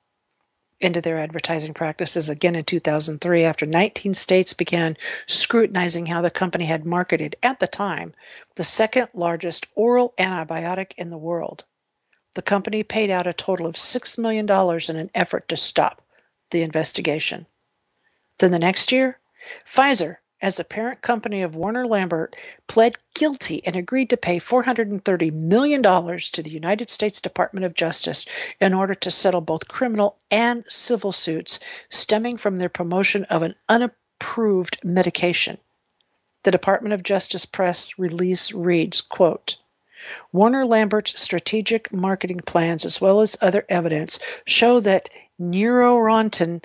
[0.80, 4.96] into their advertising practices again in 2003 after 19 states began
[5.28, 8.14] scrutinizing how the company had marketed, at the time,
[8.56, 11.62] the second largest oral antibiotic in the world.
[12.34, 16.02] The company paid out a total of $6 million in an effort to stop
[16.50, 17.46] the investigation.
[18.38, 19.20] Then the next year,
[19.72, 25.33] Pfizer as the parent company of Warner Lambert, pled guilty and agreed to pay $430
[25.33, 28.24] million to the United States Department of Justice
[28.61, 31.59] in order to settle both criminal and civil suits
[31.90, 35.59] stemming from their promotion of an unapproved medication.
[36.44, 39.57] The Department of Justice press release reads, quote,
[40.33, 46.62] Warner Lambert's strategic marketing plans, as well as other evidence, show that Neurontin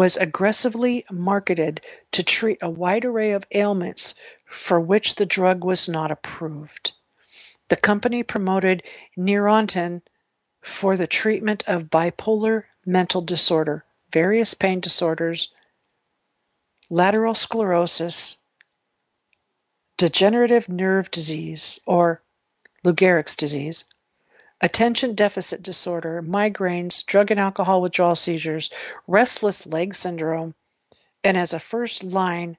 [0.00, 1.78] was aggressively marketed
[2.10, 4.14] to treat a wide array of ailments
[4.46, 6.92] for which the drug was not approved.
[7.68, 8.82] The company promoted
[9.18, 10.00] Neurontin
[10.62, 15.52] for the treatment of bipolar mental disorder, various pain disorders,
[16.88, 18.38] lateral sclerosis,
[19.98, 22.22] degenerative nerve disease, or
[22.84, 23.84] Lou Gehrig's disease,
[24.60, 28.70] attention deficit disorder, migraines, drug and alcohol withdrawal seizures,
[29.06, 30.54] restless leg syndrome,
[31.24, 32.56] and as a first line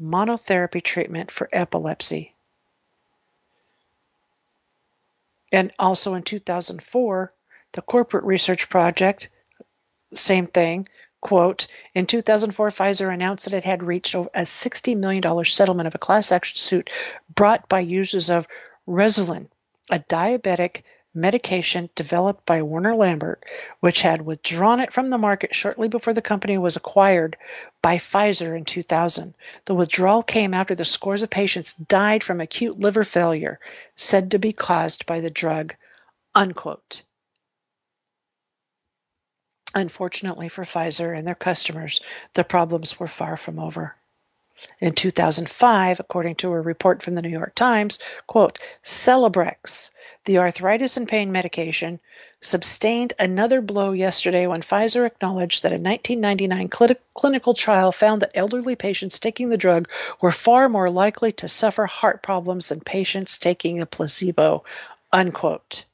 [0.00, 2.34] monotherapy treatment for epilepsy.
[5.52, 7.32] And also in 2004,
[7.72, 9.28] the Corporate Research Project,
[10.12, 10.88] same thing,
[11.24, 15.98] Quote, in 2004, Pfizer announced that it had reached a $60 million settlement of a
[15.98, 16.90] class action suit
[17.34, 18.46] brought by users of
[18.86, 19.48] Rezulin,
[19.90, 20.82] a diabetic
[21.14, 23.44] medication developed by Warner Lambert,
[23.80, 27.36] which had withdrawn it from the market shortly before the company was acquired
[27.80, 29.34] by Pfizer in 2000.
[29.64, 33.60] The withdrawal came after the scores of patients died from acute liver failure,
[33.94, 35.74] said to be caused by the drug.
[36.34, 37.02] Unquote.
[39.74, 42.00] Unfortunately for Pfizer and their customers,
[42.34, 43.96] the problems were far from over.
[44.80, 49.90] In 2005, according to a report from the New York Times, quote, Celebrex,
[50.24, 52.00] the arthritis and pain medication,
[52.40, 58.30] sustained another blow yesterday when Pfizer acknowledged that a 1999 cl- clinical trial found that
[58.34, 59.88] elderly patients taking the drug
[60.20, 64.64] were far more likely to suffer heart problems than patients taking a placebo,
[65.12, 65.84] unquote.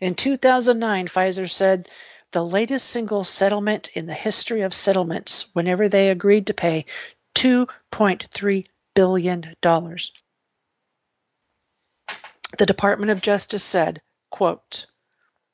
[0.00, 1.88] In 2009, Pfizer said
[2.32, 6.84] the latest single settlement in the history of settlements whenever they agreed to pay
[7.36, 9.54] $2.3 billion.
[12.58, 14.86] The Department of Justice said, quote,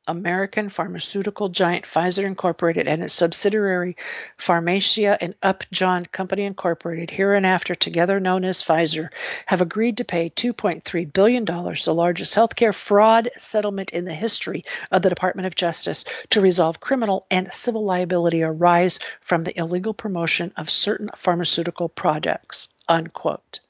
[0.08, 3.96] American pharmaceutical giant Pfizer Incorporated and its subsidiary
[4.36, 9.10] Pharmacia and Upjohn Company Incorporated, hereinafter together known as Pfizer,
[9.46, 15.02] have agreed to pay $2.3 billion, the largest healthcare fraud settlement in the history of
[15.02, 20.52] the Department of Justice, to resolve criminal and civil liability arise from the illegal promotion
[20.56, 22.68] of certain pharmaceutical products.
[22.88, 23.60] Unquote.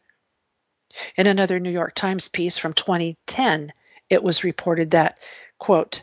[1.17, 3.73] In another New York Times piece from 2010,
[4.09, 5.19] it was reported that,
[5.59, 6.03] quote,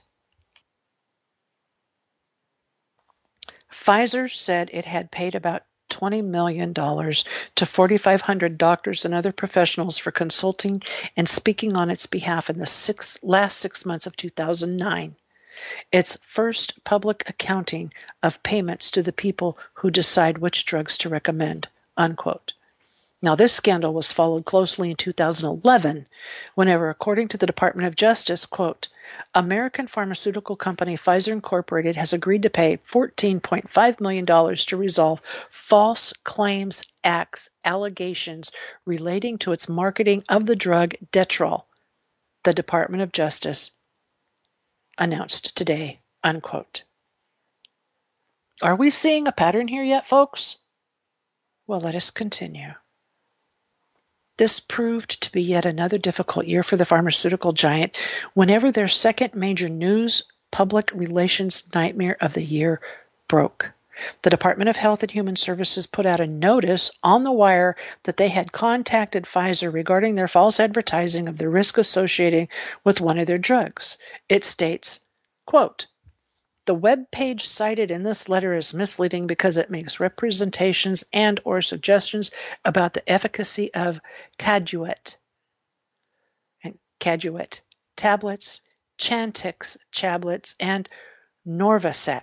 [3.86, 10.11] Pfizer said it had paid about $20 million to 4,500 doctors and other professionals for
[10.11, 10.82] consulting
[11.15, 15.15] and speaking on its behalf in the six, last six months of 2009.
[15.91, 21.67] Its first public accounting of payments to the people who decide which drugs to recommend.
[21.97, 22.53] Unquote.
[23.22, 26.07] Now, this scandal was followed closely in 2011,
[26.55, 28.88] whenever, according to the Department of Justice, quote,
[29.36, 36.82] American pharmaceutical company Pfizer Incorporated has agreed to pay $14.5 million to resolve false claims
[37.03, 38.53] acts allegations
[38.86, 41.65] relating to its marketing of the drug Detrol,
[42.45, 43.72] the Department of Justice
[44.97, 46.84] announced today, unquote.
[48.61, 50.57] Are we seeing a pattern here yet, folks?
[51.67, 52.74] Well, let us continue.
[54.39, 57.99] This proved to be yet another difficult year for the pharmaceutical giant
[58.33, 62.79] whenever their second major news public relations nightmare of the year
[63.27, 63.73] broke.
[64.21, 68.15] The Department of Health and Human Services put out a notice on the wire that
[68.15, 72.47] they had contacted Pfizer regarding their false advertising of the risk associated
[72.85, 73.97] with one of their drugs.
[74.29, 75.01] It states,
[75.45, 75.87] quote,
[76.70, 81.63] the web page cited in this letter is misleading because it makes representations and or
[81.63, 82.30] suggestions
[82.63, 83.99] about the efficacy of
[84.38, 85.17] Caduet
[86.63, 87.61] and Caduet
[87.95, 88.61] tablets,
[88.99, 90.88] Chantix tablets, and
[91.43, 92.22] Norvasc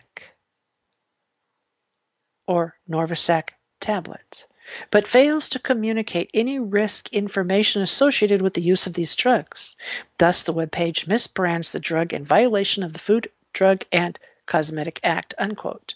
[2.47, 4.47] or Norvasc tablets,
[4.93, 9.75] but fails to communicate any risk information associated with the use of these drugs.
[10.19, 14.17] Thus, the web page misbrands the drug in violation of the Food, Drug, and
[14.47, 15.95] Cosmetic Act, unquote.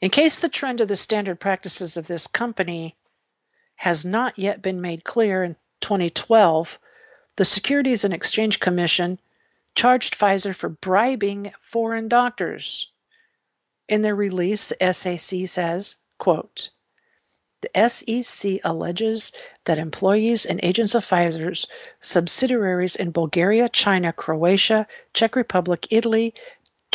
[0.00, 2.96] In case the trend of the standard practices of this company
[3.76, 6.78] has not yet been made clear, in 2012,
[7.36, 9.20] the Securities and Exchange Commission
[9.74, 12.90] charged Pfizer for bribing foreign doctors.
[13.88, 16.70] In their release, the SAC says, quote,
[17.74, 19.32] the SEC alleges
[19.64, 21.66] that employees and agents of Pfizer's
[22.00, 26.34] subsidiaries in Bulgaria, China, Croatia, Czech Republic, Italy,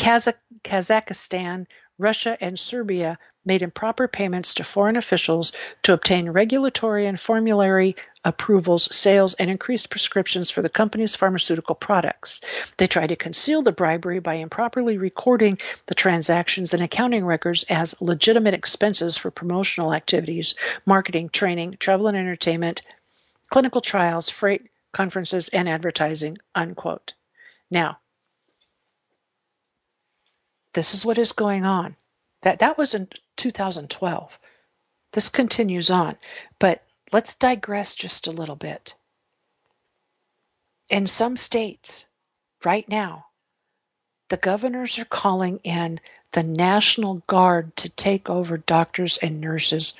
[0.02, 1.68] Kazakh- Kazakhstan,
[1.99, 5.52] Russia, and Serbia made improper payments to foreign officials
[5.84, 7.95] to obtain regulatory and formulary
[8.26, 12.41] approvals, sales, and increased prescriptions for the company's pharmaceutical products.
[12.78, 17.93] They tried to conceal the bribery by improperly recording the transactions and accounting records as
[18.02, 22.82] legitimate expenses for promotional activities, marketing, training, travel and entertainment,
[23.52, 26.39] clinical trials, freight, conferences, and advertising.
[26.56, 27.14] Unquote.
[27.70, 27.99] Now,
[30.74, 31.96] this is what is going on.
[32.42, 33.08] That that was in
[33.38, 34.38] 2012.
[35.12, 36.18] This continues on,
[36.60, 38.96] but let's digress just a little bit.
[40.90, 42.06] In some states,
[42.64, 43.28] right now,
[44.30, 46.00] the governors are calling in
[46.32, 49.94] the National Guard to take over doctors and nurses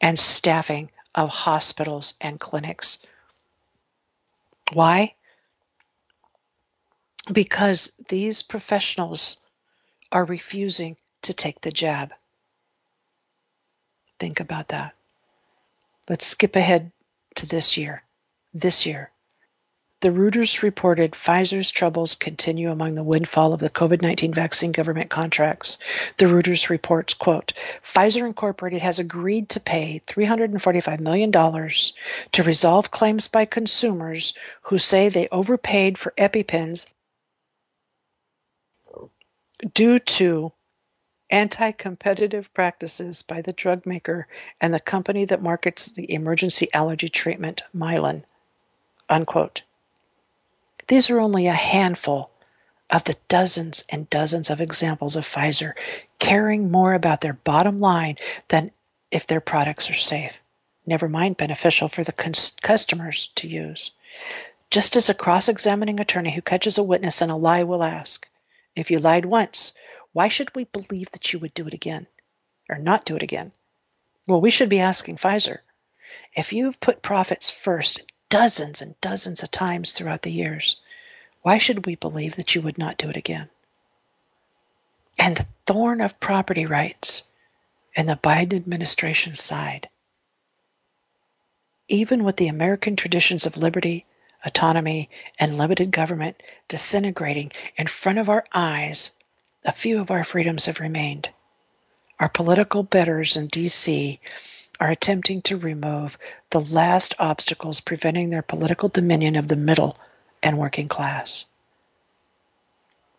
[0.00, 2.98] and staffing of hospitals and clinics.
[4.72, 5.14] Why?
[7.32, 9.36] Because these professionals
[10.12, 12.12] are refusing to take the jab.
[14.18, 14.94] Think about that.
[16.08, 16.90] Let's skip ahead
[17.36, 18.02] to this year.
[18.54, 19.10] This year.
[20.00, 25.78] The Reuters reported Pfizer's troubles continue among the windfall of the COVID-19 vaccine government contracts.
[26.18, 27.52] The Reuters reports, quote,
[27.84, 35.08] Pfizer Incorporated has agreed to pay $345 million to resolve claims by consumers who say
[35.08, 36.86] they overpaid for EpiPens
[39.74, 40.52] due to
[41.30, 44.26] anti-competitive practices by the drug maker
[44.60, 48.22] and the company that markets the emergency allergy treatment Mylan.
[49.08, 49.62] Unquote.
[50.86, 52.30] These are only a handful
[52.90, 55.74] of the dozens and dozens of examples of Pfizer
[56.18, 58.16] caring more about their bottom line
[58.48, 58.70] than
[59.10, 60.32] if their products are safe,
[60.86, 62.12] never mind beneficial for the
[62.62, 63.90] customers to use.
[64.70, 68.26] Just as a cross examining attorney who catches a witness in a lie will ask,
[68.80, 69.72] if you lied once,
[70.12, 72.06] why should we believe that you would do it again
[72.68, 73.52] or not do it again?
[74.26, 75.58] Well, we should be asking Pfizer,
[76.34, 80.76] if you've put profits first dozens and dozens of times throughout the years.
[81.42, 83.48] Why should we believe that you would not do it again?
[85.18, 87.22] And the thorn of property rights
[87.94, 89.88] in the Biden administration's side.
[91.88, 94.04] Even with the American traditions of liberty,
[94.44, 99.10] autonomy, and limited government disintegrating in front of our eyes,
[99.64, 101.28] a few of our freedoms have remained.
[102.20, 104.20] Our political betters in D.C
[104.80, 106.16] are attempting to remove
[106.50, 109.98] the last obstacles preventing their political dominion of the middle
[110.42, 111.44] and working class.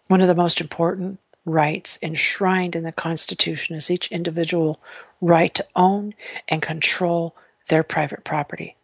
[0.07, 4.79] One of the most important rights enshrined in the Constitution is each individual
[5.21, 6.13] right to own
[6.47, 7.35] and control
[7.67, 8.75] their private property.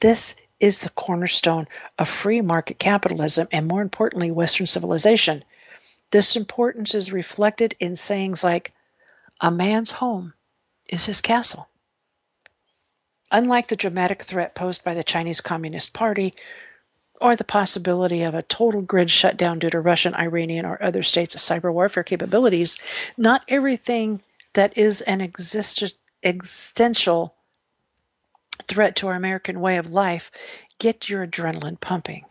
[0.00, 5.44] This is the cornerstone of free market capitalism and, more importantly, Western civilization.
[6.10, 8.72] This importance is reflected in sayings like,
[9.40, 10.32] a man's home
[10.88, 11.68] is his castle.
[13.30, 16.34] Unlike the dramatic threat posed by the Chinese Communist Party
[17.20, 21.36] or the possibility of a total grid shutdown due to Russian, Iranian, or other states'
[21.36, 22.78] cyber warfare capabilities,
[23.16, 27.34] not everything that is an exist- existential
[28.66, 30.30] threat to our American way of life
[30.78, 32.24] get your adrenaline pumping.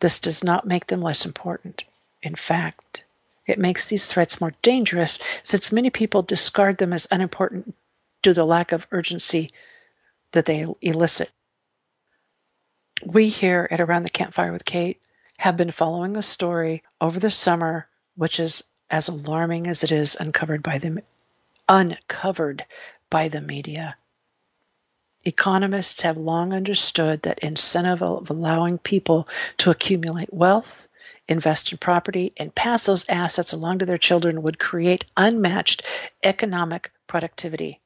[0.00, 1.84] This does not make them less important.
[2.22, 3.04] In fact,
[3.46, 7.74] it makes these threats more dangerous since many people discard them as unimportant
[8.22, 9.52] due to the lack of urgency
[10.32, 11.30] that they elicit.
[13.04, 15.00] We here at Around the Campfire with Kate
[15.38, 20.16] have been following a story over the summer, which is as alarming as it is
[20.18, 21.02] uncovered by the
[21.68, 22.64] uncovered
[23.10, 23.96] by the media.
[25.28, 30.88] Economists have long understood that incentive of allowing people to accumulate wealth,
[31.28, 35.82] invest in property, and pass those assets along to their children would create unmatched
[36.24, 37.78] economic productivity.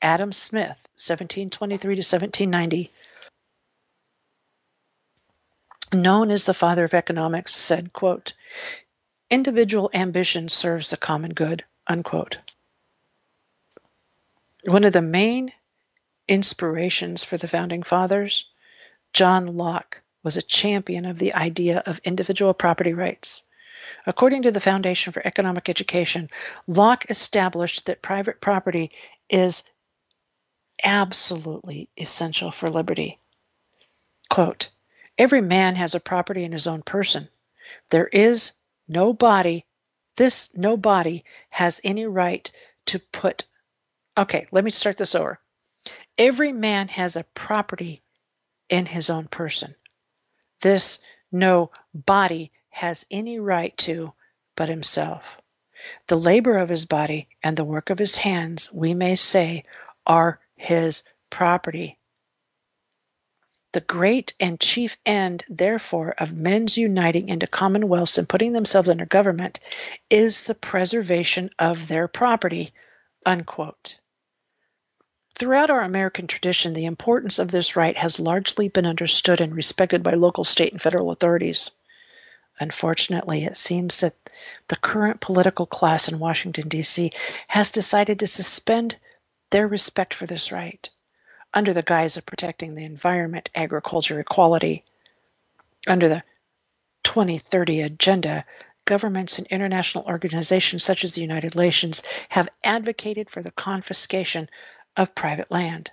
[0.00, 2.90] Adam Smith, 1723 to 1790,
[5.92, 8.32] known as the father of economics, said, quote,
[9.28, 12.38] individual ambition serves the common good, unquote.
[14.64, 15.52] One of the main
[16.30, 18.46] inspirations for the founding fathers,
[19.12, 23.42] John Locke, was a champion of the idea of individual property rights.
[24.06, 26.30] According to the Foundation for Economic Education,
[26.68, 28.92] Locke established that private property
[29.28, 29.64] is
[30.82, 33.18] absolutely essential for liberty.
[34.28, 34.70] Quote,
[35.18, 37.28] every man has a property in his own person.
[37.90, 38.52] There is
[38.86, 39.66] no body,
[40.16, 42.48] this no body has any right
[42.86, 43.44] to put,
[44.16, 45.40] okay, let me start this over.
[46.20, 48.02] Every man has a property
[48.68, 49.74] in his own person.
[50.60, 50.98] This
[51.32, 54.12] no body has any right to
[54.54, 55.22] but himself.
[56.08, 59.64] The labor of his body and the work of his hands, we may say,
[60.06, 61.98] are his property.
[63.72, 69.06] The great and chief end, therefore, of men's uniting into commonwealths and putting themselves under
[69.06, 69.58] government
[70.10, 72.74] is the preservation of their property.
[73.24, 73.99] Unquote.
[75.34, 80.02] Throughout our American tradition, the importance of this right has largely been understood and respected
[80.02, 81.70] by local, state, and federal authorities.
[82.58, 84.14] Unfortunately, it seems that
[84.68, 87.10] the current political class in Washington, D.C.
[87.48, 88.96] has decided to suspend
[89.48, 90.88] their respect for this right
[91.52, 94.84] under the guise of protecting the environment, agriculture, equality.
[95.86, 96.22] Under the
[97.02, 98.44] 2030 agenda,
[98.84, 104.48] governments and international organizations such as the United Nations have advocated for the confiscation
[104.96, 105.90] of private land.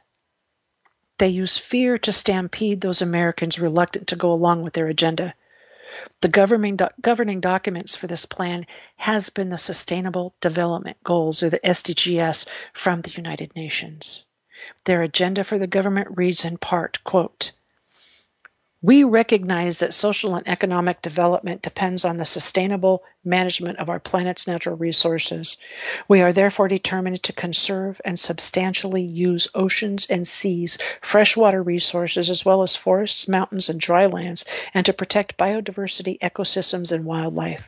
[1.18, 5.34] They use fear to stampede those Americans reluctant to go along with their agenda.
[6.22, 8.68] The governing, governing documents for this plan
[8.98, 14.26] has been the Sustainable Development Goals, or the SDGs, from the United Nations.
[14.86, 17.52] Their agenda for the government reads in part, quote,
[18.88, 24.48] we recognize that social and economic development depends on the sustainable management of our planet's
[24.48, 25.58] natural resources.
[26.08, 32.46] We are therefore determined to conserve and substantially use oceans and seas, freshwater resources, as
[32.46, 37.66] well as forests, mountains, and dry lands, and to protect biodiversity, ecosystems, and wildlife.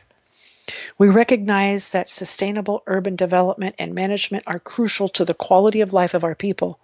[0.96, 6.14] We recognize that sustainable urban development and management are crucial to the quality of life
[6.14, 6.80] of our people.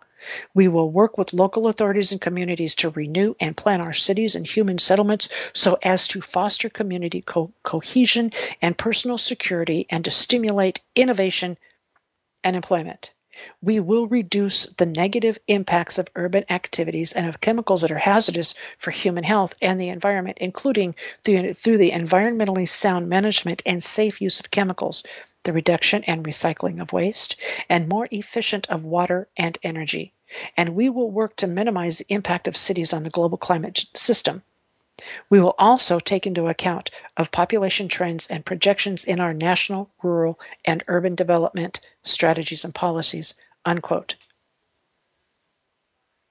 [0.54, 4.46] We will work with local authorities and communities to renew and plan our cities and
[4.46, 10.80] human settlements so as to foster community co- cohesion and personal security and to stimulate
[10.94, 11.58] innovation
[12.42, 13.12] and employment.
[13.60, 18.54] We will reduce the negative impacts of urban activities and of chemicals that are hazardous
[18.78, 24.22] for human health and the environment, including through, through the environmentally sound management and safe
[24.22, 25.04] use of chemicals,
[25.42, 27.36] the reduction and recycling of waste,
[27.68, 30.14] and more efficient of water and energy
[30.56, 34.42] and we will work to minimize the impact of cities on the global climate system.
[35.28, 40.40] We will also take into account of population trends and projections in our national, rural,
[40.64, 43.34] and urban development strategies and policies.
[43.64, 44.14] Unquote.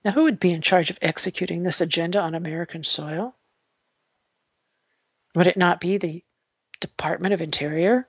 [0.03, 3.35] Now, who would be in charge of executing this agenda on American soil?
[5.35, 6.23] Would it not be the
[6.79, 8.07] Department of Interior?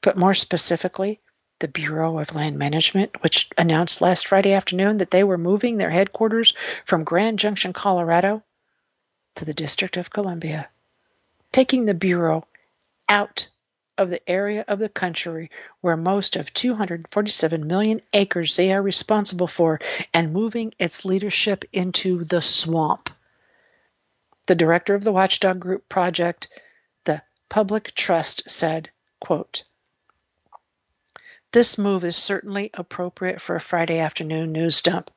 [0.00, 1.20] But more specifically,
[1.58, 5.90] the Bureau of Land Management, which announced last Friday afternoon that they were moving their
[5.90, 6.54] headquarters
[6.84, 8.42] from Grand Junction, Colorado,
[9.36, 10.68] to the District of Columbia,
[11.52, 12.46] taking the Bureau
[13.08, 13.48] out
[13.98, 15.50] of the area of the country
[15.80, 19.80] where most of 247 million acres they are responsible for
[20.12, 23.08] and moving its leadership into the swamp.
[24.46, 26.48] The director of the Watchdog Group project,
[27.04, 28.90] the Public Trust, said,
[29.20, 29.64] quote,
[31.52, 35.10] this move is certainly appropriate for a Friday afternoon news dump.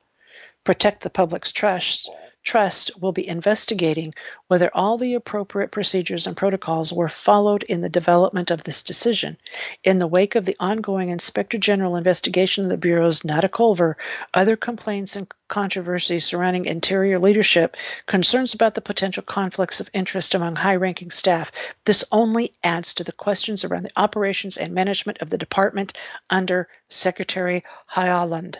[0.64, 2.10] Protect the Public's Trust
[2.42, 4.14] Trust will be investigating
[4.48, 9.36] whether all the appropriate procedures and protocols were followed in the development of this decision.
[9.84, 13.98] In the wake of the ongoing Inspector General investigation of the Bureau's Nada Culver,
[14.32, 20.56] other complaints and controversies surrounding interior leadership, concerns about the potential conflicts of interest among
[20.56, 21.52] high ranking staff,
[21.84, 25.92] this only adds to the questions around the operations and management of the department
[26.30, 28.56] under Secretary Haaland.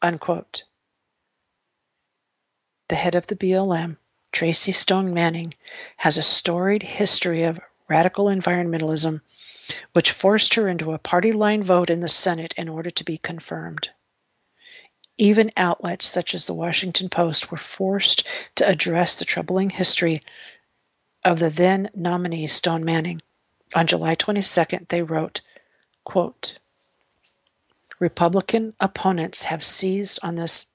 [0.00, 0.64] Unquote.
[2.90, 3.98] The head of the BLM,
[4.32, 5.54] Tracy Stone Manning,
[5.98, 9.20] has a storied history of radical environmentalism,
[9.92, 13.16] which forced her into a party line vote in the Senate in order to be
[13.16, 13.90] confirmed.
[15.16, 18.26] Even outlets such as the Washington Post were forced
[18.56, 20.20] to address the troubling history
[21.24, 23.22] of the then nominee Stone Manning.
[23.72, 25.42] On July 22nd, they wrote,
[26.02, 26.58] quote,
[28.00, 30.66] Republican opponents have seized on this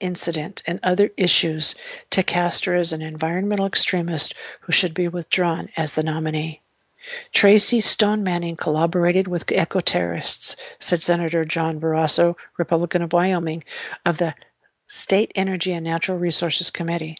[0.00, 1.74] incident and other issues
[2.10, 6.60] to cast her as an environmental extremist who should be withdrawn as the nominee.
[7.32, 13.62] Tracy Stone Manning collaborated with eco terrorists, said Senator John Barrasso, Republican of Wyoming,
[14.04, 14.34] of the
[14.88, 17.16] State Energy and Natural Resources Committee.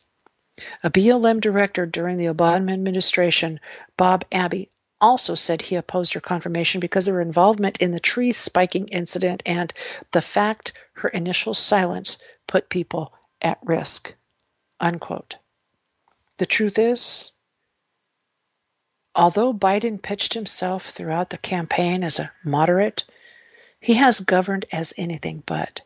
[0.83, 3.61] A BLM director during the Obama administration,
[3.97, 4.71] Bob Abbey,
[5.01, 9.43] also said he opposed her confirmation because of her involvement in the tree spiking incident
[9.45, 9.73] and
[10.13, 12.17] the fact her initial silence
[12.47, 14.15] put people at risk.
[14.81, 15.37] Unquote.
[16.39, 17.33] The truth is,
[19.15, 23.05] although Biden pitched himself throughout the campaign as a moderate,
[23.81, 25.81] he has governed as anything but.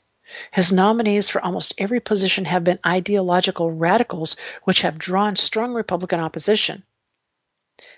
[0.53, 6.21] His nominees for almost every position have been ideological radicals which have drawn strong Republican
[6.21, 6.85] opposition.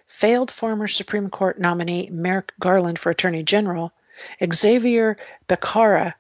[0.07, 3.93] Failed former Supreme Court nominee Merrick Garland for Attorney General,
[4.43, 5.17] Xavier
[5.49, 6.15] Becerra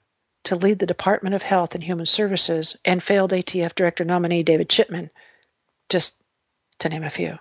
[0.44, 4.68] to lead the Department of Health and Human Services, and failed ATF Director nominee David
[4.68, 5.10] Chipman,
[5.88, 6.20] just
[6.78, 7.38] to name a few.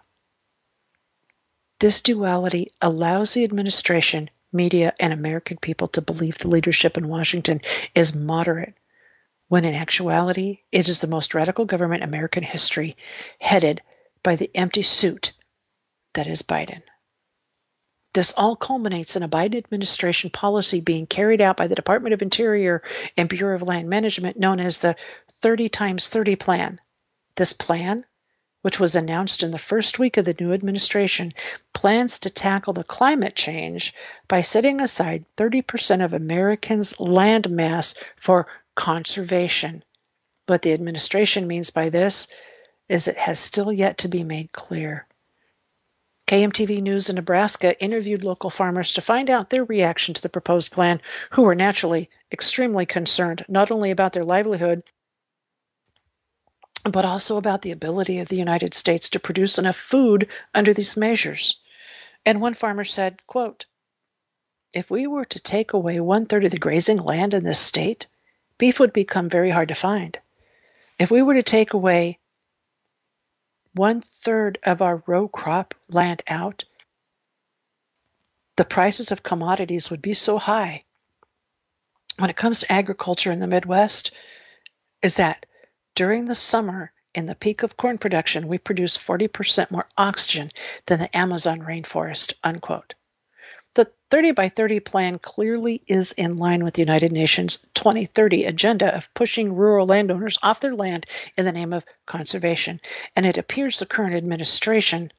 [1.80, 7.62] This duality allows the administration, media, and American people to believe the leadership in Washington
[7.96, 8.76] is moderate,
[9.48, 12.96] when in actuality it is the most radical government in American history,
[13.40, 13.82] headed
[14.22, 15.34] by the empty suit
[16.14, 16.84] that is Biden.
[18.14, 22.22] This all culminates in a Biden administration policy being carried out by the Department of
[22.22, 22.84] Interior
[23.16, 24.98] and Bureau of Land Management known as the
[25.42, 26.82] 30 times 30 plan.
[27.36, 28.06] This plan,
[28.64, 31.34] which was announced in the first week of the new administration,
[31.72, 33.94] plans to tackle the climate change
[34.28, 38.46] by setting aside 30% of Americans' land mass for
[38.76, 39.86] conservation.
[40.48, 42.28] What the administration means by this
[42.90, 45.08] is it has still yet to be made clear.
[46.28, 50.72] KMTV News in Nebraska interviewed local farmers to find out their reaction to the proposed
[50.72, 51.02] plan,
[51.32, 54.84] who were naturally extremely concerned not only about their livelihood,
[56.84, 60.98] but also about the ability of the United States to produce enough food under these
[60.98, 61.60] measures.
[62.26, 63.66] And one farmer said, quote,
[64.74, 68.08] if we were to take away one third of the grazing land in this state,
[68.58, 70.18] beef would become very hard to find.
[70.98, 72.20] If we were to take away
[73.74, 76.66] one third of our row crop land out,
[78.58, 80.84] the prices of commodities would be so high.
[82.18, 84.12] When it comes to agriculture in the Midwest,
[85.02, 85.46] is that
[85.96, 90.52] during the summer, in the peak of corn production, we produce 40% more oxygen
[90.86, 92.94] than the Amazon rainforest, unquote.
[93.74, 98.94] The 30 by 30 plan clearly is in line with the United Nations 2030 agenda
[98.94, 101.06] of pushing rural landowners off their land
[101.38, 102.82] in the name of conservation.
[103.16, 105.12] And it appears the current administration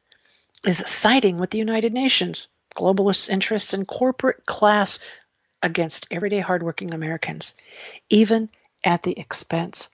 [0.67, 4.99] is siding with the United Nations, globalist interests, and corporate class
[5.63, 7.55] against everyday hardworking Americans,
[8.11, 8.51] even
[8.85, 9.89] at the expense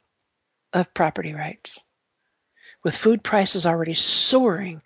[0.73, 1.79] of property rights.
[2.83, 4.83] With food prices already soaring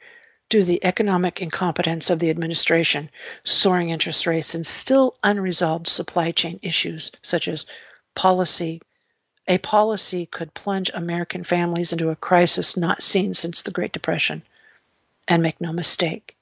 [0.53, 3.09] to the economic incompetence of the administration,
[3.43, 7.65] soaring interest rates, and still unresolved supply chain issues such as
[8.15, 8.83] policy.
[9.49, 14.43] A policy could plunge American families into a crisis not seen since the Great Depression.
[15.27, 16.37] And make no mistake,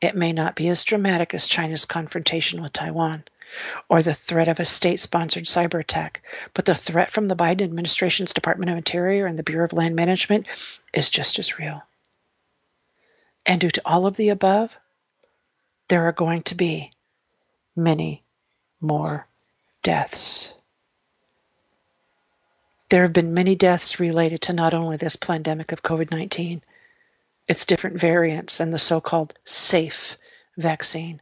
[0.00, 3.24] it may not be as dramatic as China's confrontation with Taiwan
[3.88, 6.22] or the threat of a state sponsored cyber attack,
[6.54, 9.96] but the threat from the Biden administration's Department of Interior and the Bureau of Land
[9.96, 10.46] Management
[10.94, 11.82] is just as real.
[13.46, 14.70] And due to all of the above,
[15.88, 16.92] there are going to be
[17.74, 18.22] many
[18.80, 19.26] more
[19.82, 20.52] deaths.
[22.90, 26.62] There have been many deaths related to not only this pandemic of COVID 19,
[27.48, 30.16] its different variants, and the so called safe
[30.56, 31.20] vaccine,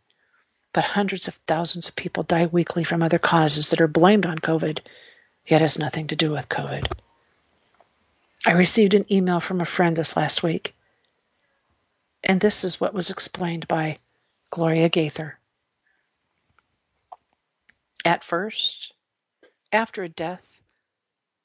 [0.73, 4.39] but hundreds of thousands of people die weekly from other causes that are blamed on
[4.39, 4.81] COVID,
[5.47, 6.91] yet has nothing to do with COVID.
[8.47, 10.75] I received an email from a friend this last week
[12.29, 13.99] and this is what was explained by
[14.51, 15.39] Gloria Gaither.
[18.05, 18.93] At first,
[19.73, 20.61] after a death,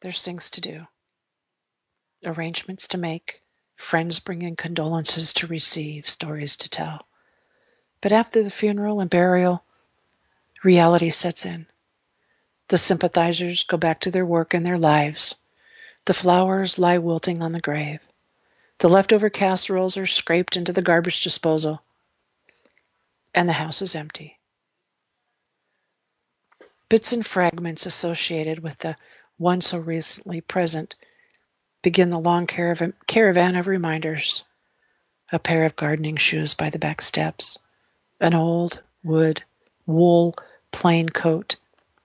[0.02, 0.86] there's things to do,
[2.26, 3.42] arrangements to make,
[3.78, 7.08] friends bringing condolences to receive, stories to tell.
[8.02, 9.64] But after the funeral and burial,
[10.64, 11.66] reality sets in.
[12.68, 15.36] The sympathizers go back to their work and their lives.
[16.06, 18.00] The flowers lie wilting on the grave.
[18.84, 21.82] The leftover casseroles are scraped into the garbage disposal,
[23.34, 24.38] and the house is empty.
[26.90, 28.98] Bits and fragments associated with the
[29.38, 30.96] one so recently present
[31.82, 34.44] begin the long caravan of reminders.
[35.32, 37.58] A pair of gardening shoes by the back steps,
[38.20, 39.42] an old wood
[39.86, 40.36] wool
[40.74, 41.56] plain coat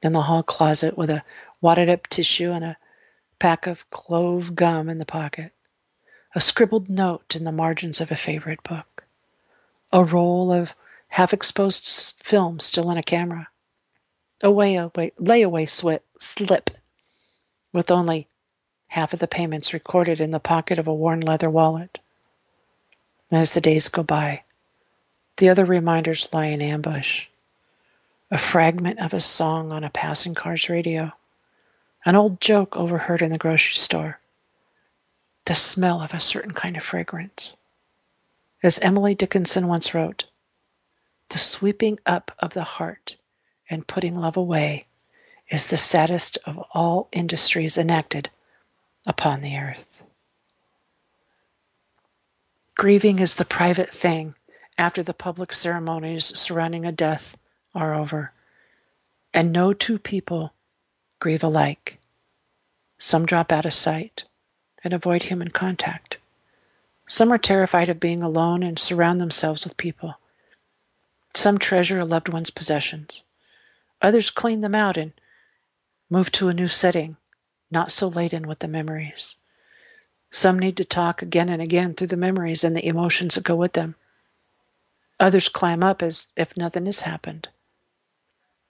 [0.01, 1.25] in the hall closet with a
[1.61, 2.77] wadded up tissue and a
[3.41, 5.51] pack of clove gum in the pocket
[6.35, 9.05] a scribbled note in the margins of a favorite book,
[9.93, 10.75] a roll of
[11.09, 13.49] half exposed film still in a camera,
[14.43, 15.67] a layaway, layaway
[16.19, 16.71] slip
[17.73, 18.29] with only
[18.89, 21.99] half of the payments recorded in the pocket of a worn leather wallet.
[23.31, 24.43] As the days go by,
[25.37, 27.27] the other reminders lie in ambush.
[28.31, 31.13] A fragment of a song on a passing car's radio,
[32.05, 34.19] an old joke overheard in the grocery store,
[35.49, 37.57] the smell of a certain kind of fragrance.
[38.63, 40.27] As Emily Dickinson once wrote,
[41.31, 43.17] the sweeping up of the heart
[43.71, 44.85] and putting love away
[45.49, 48.29] is the saddest of all industries enacted
[49.07, 49.87] upon the earth.
[52.75, 54.35] Grieving is the private thing
[54.77, 57.39] after the public ceremonies surrounding a death
[57.75, 58.35] are over,
[59.33, 60.53] and no two people
[61.21, 61.99] grieve alike.
[62.99, 64.25] Some drop out of sight,
[64.85, 66.19] and avoid human contact.
[67.07, 70.19] Some are terrified of being alone and surround themselves with people.
[71.35, 73.23] Some treasure a loved one's possessions.
[74.03, 75.13] Others clean them out and
[76.11, 77.17] move to a new setting,
[77.71, 79.37] not so laden with the memories.
[80.31, 83.57] Some need to talk again and again through the memories and the emotions that go
[83.57, 83.95] with them.
[85.19, 87.49] Others climb up as if nothing has happened,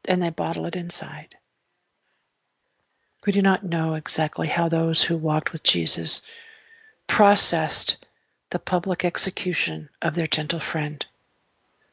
[0.05, 1.37] and they bottle it inside.
[3.27, 6.23] We do not know exactly how those who walked with Jesus
[7.09, 7.97] processed
[8.51, 11.05] the public execution of their gentle friend.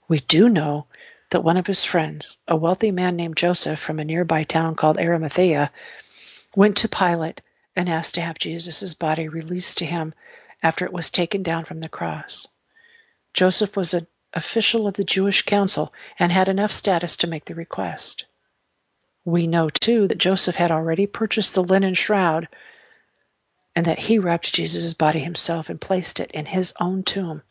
[0.08, 0.86] We do know
[1.32, 5.00] that one of his friends, a wealthy man named Joseph from a nearby town called
[5.00, 5.72] Arimathea,
[6.56, 7.42] went to Pilate
[7.76, 10.14] and asked to have Jesus' body released to him
[10.62, 12.48] after it was taken down from the cross.
[13.34, 17.56] Joseph was an official of the Jewish council and had enough status to make the
[17.56, 18.26] request.
[19.26, 22.48] We know, too, that Joseph had already purchased the linen shroud
[23.76, 27.42] and that he wrapped Jesus' body himself and placed it in his own tomb,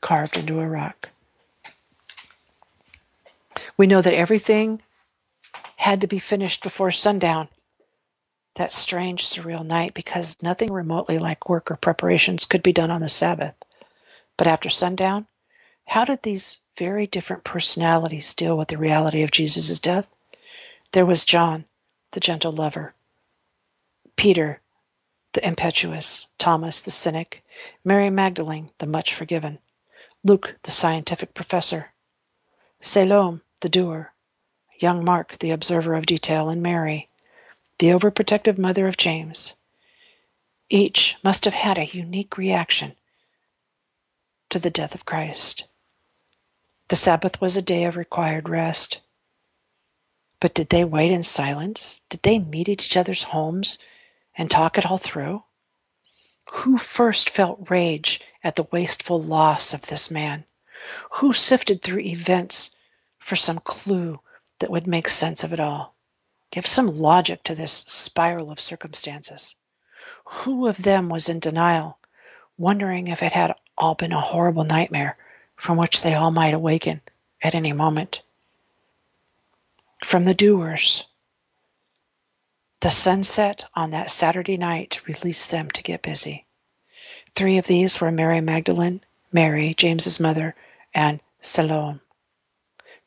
[0.00, 1.10] carved into a rock.
[3.76, 4.82] We know that everything
[5.76, 7.48] had to be finished before sundown
[8.56, 13.00] that strange, surreal night because nothing remotely like work or preparations could be done on
[13.00, 13.54] the Sabbath.
[14.36, 15.26] But after sundown,
[15.86, 20.06] how did these very different personalities deal with the reality of Jesus' death?
[20.92, 21.64] There was John,
[22.12, 22.94] the gentle lover,
[24.16, 24.60] Peter,
[25.32, 27.44] the impetuous, Thomas, the cynic,
[27.84, 29.58] Mary Magdalene, the much forgiven,
[30.24, 31.92] Luke, the scientific professor,
[32.80, 34.12] Salome, the doer,
[34.78, 37.08] young Mark, the observer of detail, and Mary,
[37.78, 39.54] the overprotective mother of James.
[40.70, 42.96] Each must have had a unique reaction
[44.48, 45.66] to the death of Christ.
[46.88, 49.00] The Sabbath was a day of required rest.
[50.38, 52.02] But did they wait in silence?
[52.10, 53.78] Did they meet at each other's homes
[54.36, 55.42] and talk it all through?
[56.50, 60.44] Who first felt rage at the wasteful loss of this man?
[61.12, 62.76] Who sifted through events
[63.18, 64.20] for some clue
[64.58, 65.94] that would make sense of it all?
[66.50, 69.54] Give some logic to this spiral of circumstances.
[70.24, 71.98] Who of them was in denial,
[72.58, 75.16] wondering if it had all been a horrible nightmare
[75.56, 77.00] from which they all might awaken
[77.42, 78.22] at any moment?
[80.04, 81.04] From the doers,
[82.80, 86.46] the sunset on that Saturday night released them to get busy.
[87.34, 89.00] Three of these were Mary Magdalene,
[89.32, 90.54] Mary, James's mother,
[90.94, 92.00] and Salome.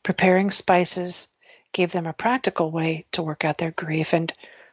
[0.02, 1.28] Preparing spices,
[1.72, 4.32] gave them a practical way to work out their grief, and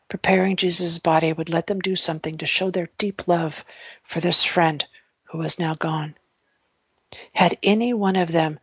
[0.10, 3.64] preparing Jesus' body would let them do something to show their deep love
[4.04, 4.86] for this friend
[5.26, 6.16] who was now gone.
[7.34, 8.60] Had any one of them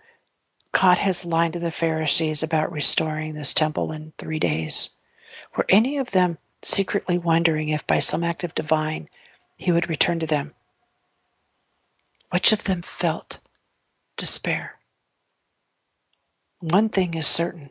[0.74, 4.90] caught his line to the Pharisees about restoring this temple in three days?
[5.56, 9.08] Were any of them secretly wondering if by some act of divine
[9.56, 10.52] he would return to them?
[12.30, 13.38] Which of them felt
[14.16, 14.78] despair?
[16.60, 17.70] One thing is certain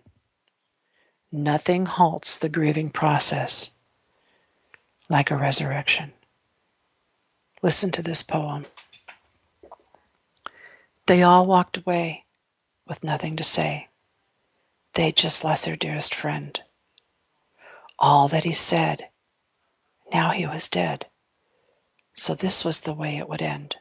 [1.36, 3.72] Nothing halts the grieving process
[5.10, 6.14] like a resurrection.
[7.64, 8.68] Listen to this poem.
[11.08, 12.23] They all walked away
[12.88, 13.88] with nothing to say.
[14.94, 16.62] They'd just lost their dearest friend.
[17.98, 19.10] All that he said,
[20.14, 21.06] now he was dead.
[22.14, 23.76] So this was the way it would end.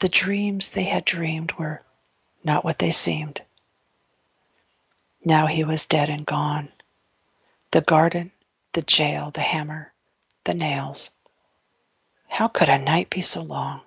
[0.00, 1.82] The dreams they had dreamed were
[2.42, 3.42] not what they seemed.
[5.24, 6.70] Now he was dead and gone.
[7.70, 8.32] The garden,
[8.72, 9.92] the jail, the hammer,
[10.44, 11.10] the nails.
[12.28, 13.80] How could a night be so long?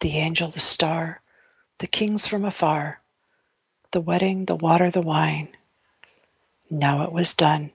[0.00, 1.20] The angel, the star,
[1.78, 3.00] the kings from afar,
[3.92, 5.48] the wedding, the water, the wine.
[6.68, 7.70] Now it was done,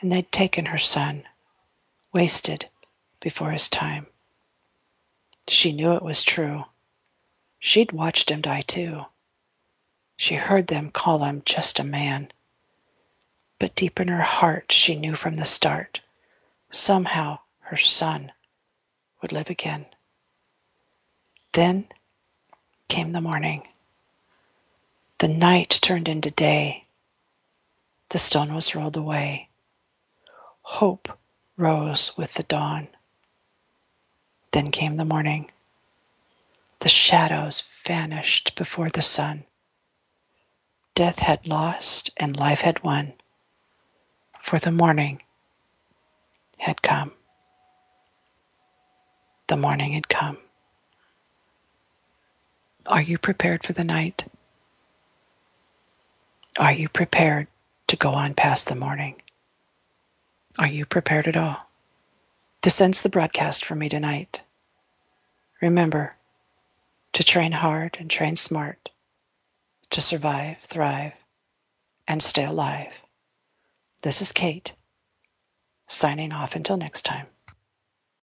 [0.00, 1.26] and they'd taken her son,
[2.12, 2.68] wasted
[3.20, 4.06] before his time.
[5.48, 6.64] She knew it was true.
[7.58, 9.06] She'd watched him die too.
[10.16, 12.30] She heard them call him just a man.
[13.58, 16.00] But deep in her heart, she knew from the start
[16.70, 18.32] somehow her son
[19.20, 19.86] would live again.
[21.52, 21.88] Then
[22.92, 23.66] came the morning.
[25.16, 26.84] The night turned into day.
[28.10, 29.48] The stone was rolled away.
[30.60, 31.08] Hope
[31.56, 32.88] rose with the dawn.
[34.50, 35.50] Then came the morning.
[36.80, 39.44] The shadows vanished before the sun.
[40.94, 43.14] Death had lost and life had won,
[44.42, 45.22] for the morning
[46.58, 47.12] had come.
[49.46, 50.36] The morning had come.
[52.86, 54.24] Are you prepared for the night?
[56.58, 57.46] Are you prepared
[57.86, 59.22] to go on past the morning?
[60.58, 61.56] Are you prepared at all?
[62.62, 64.42] This ends the broadcast for me tonight.
[65.60, 66.16] Remember
[67.12, 68.90] to train hard and train smart
[69.90, 71.12] to survive, thrive,
[72.08, 72.92] and stay alive.
[74.02, 74.74] This is Kate,
[75.86, 77.26] signing off until next time.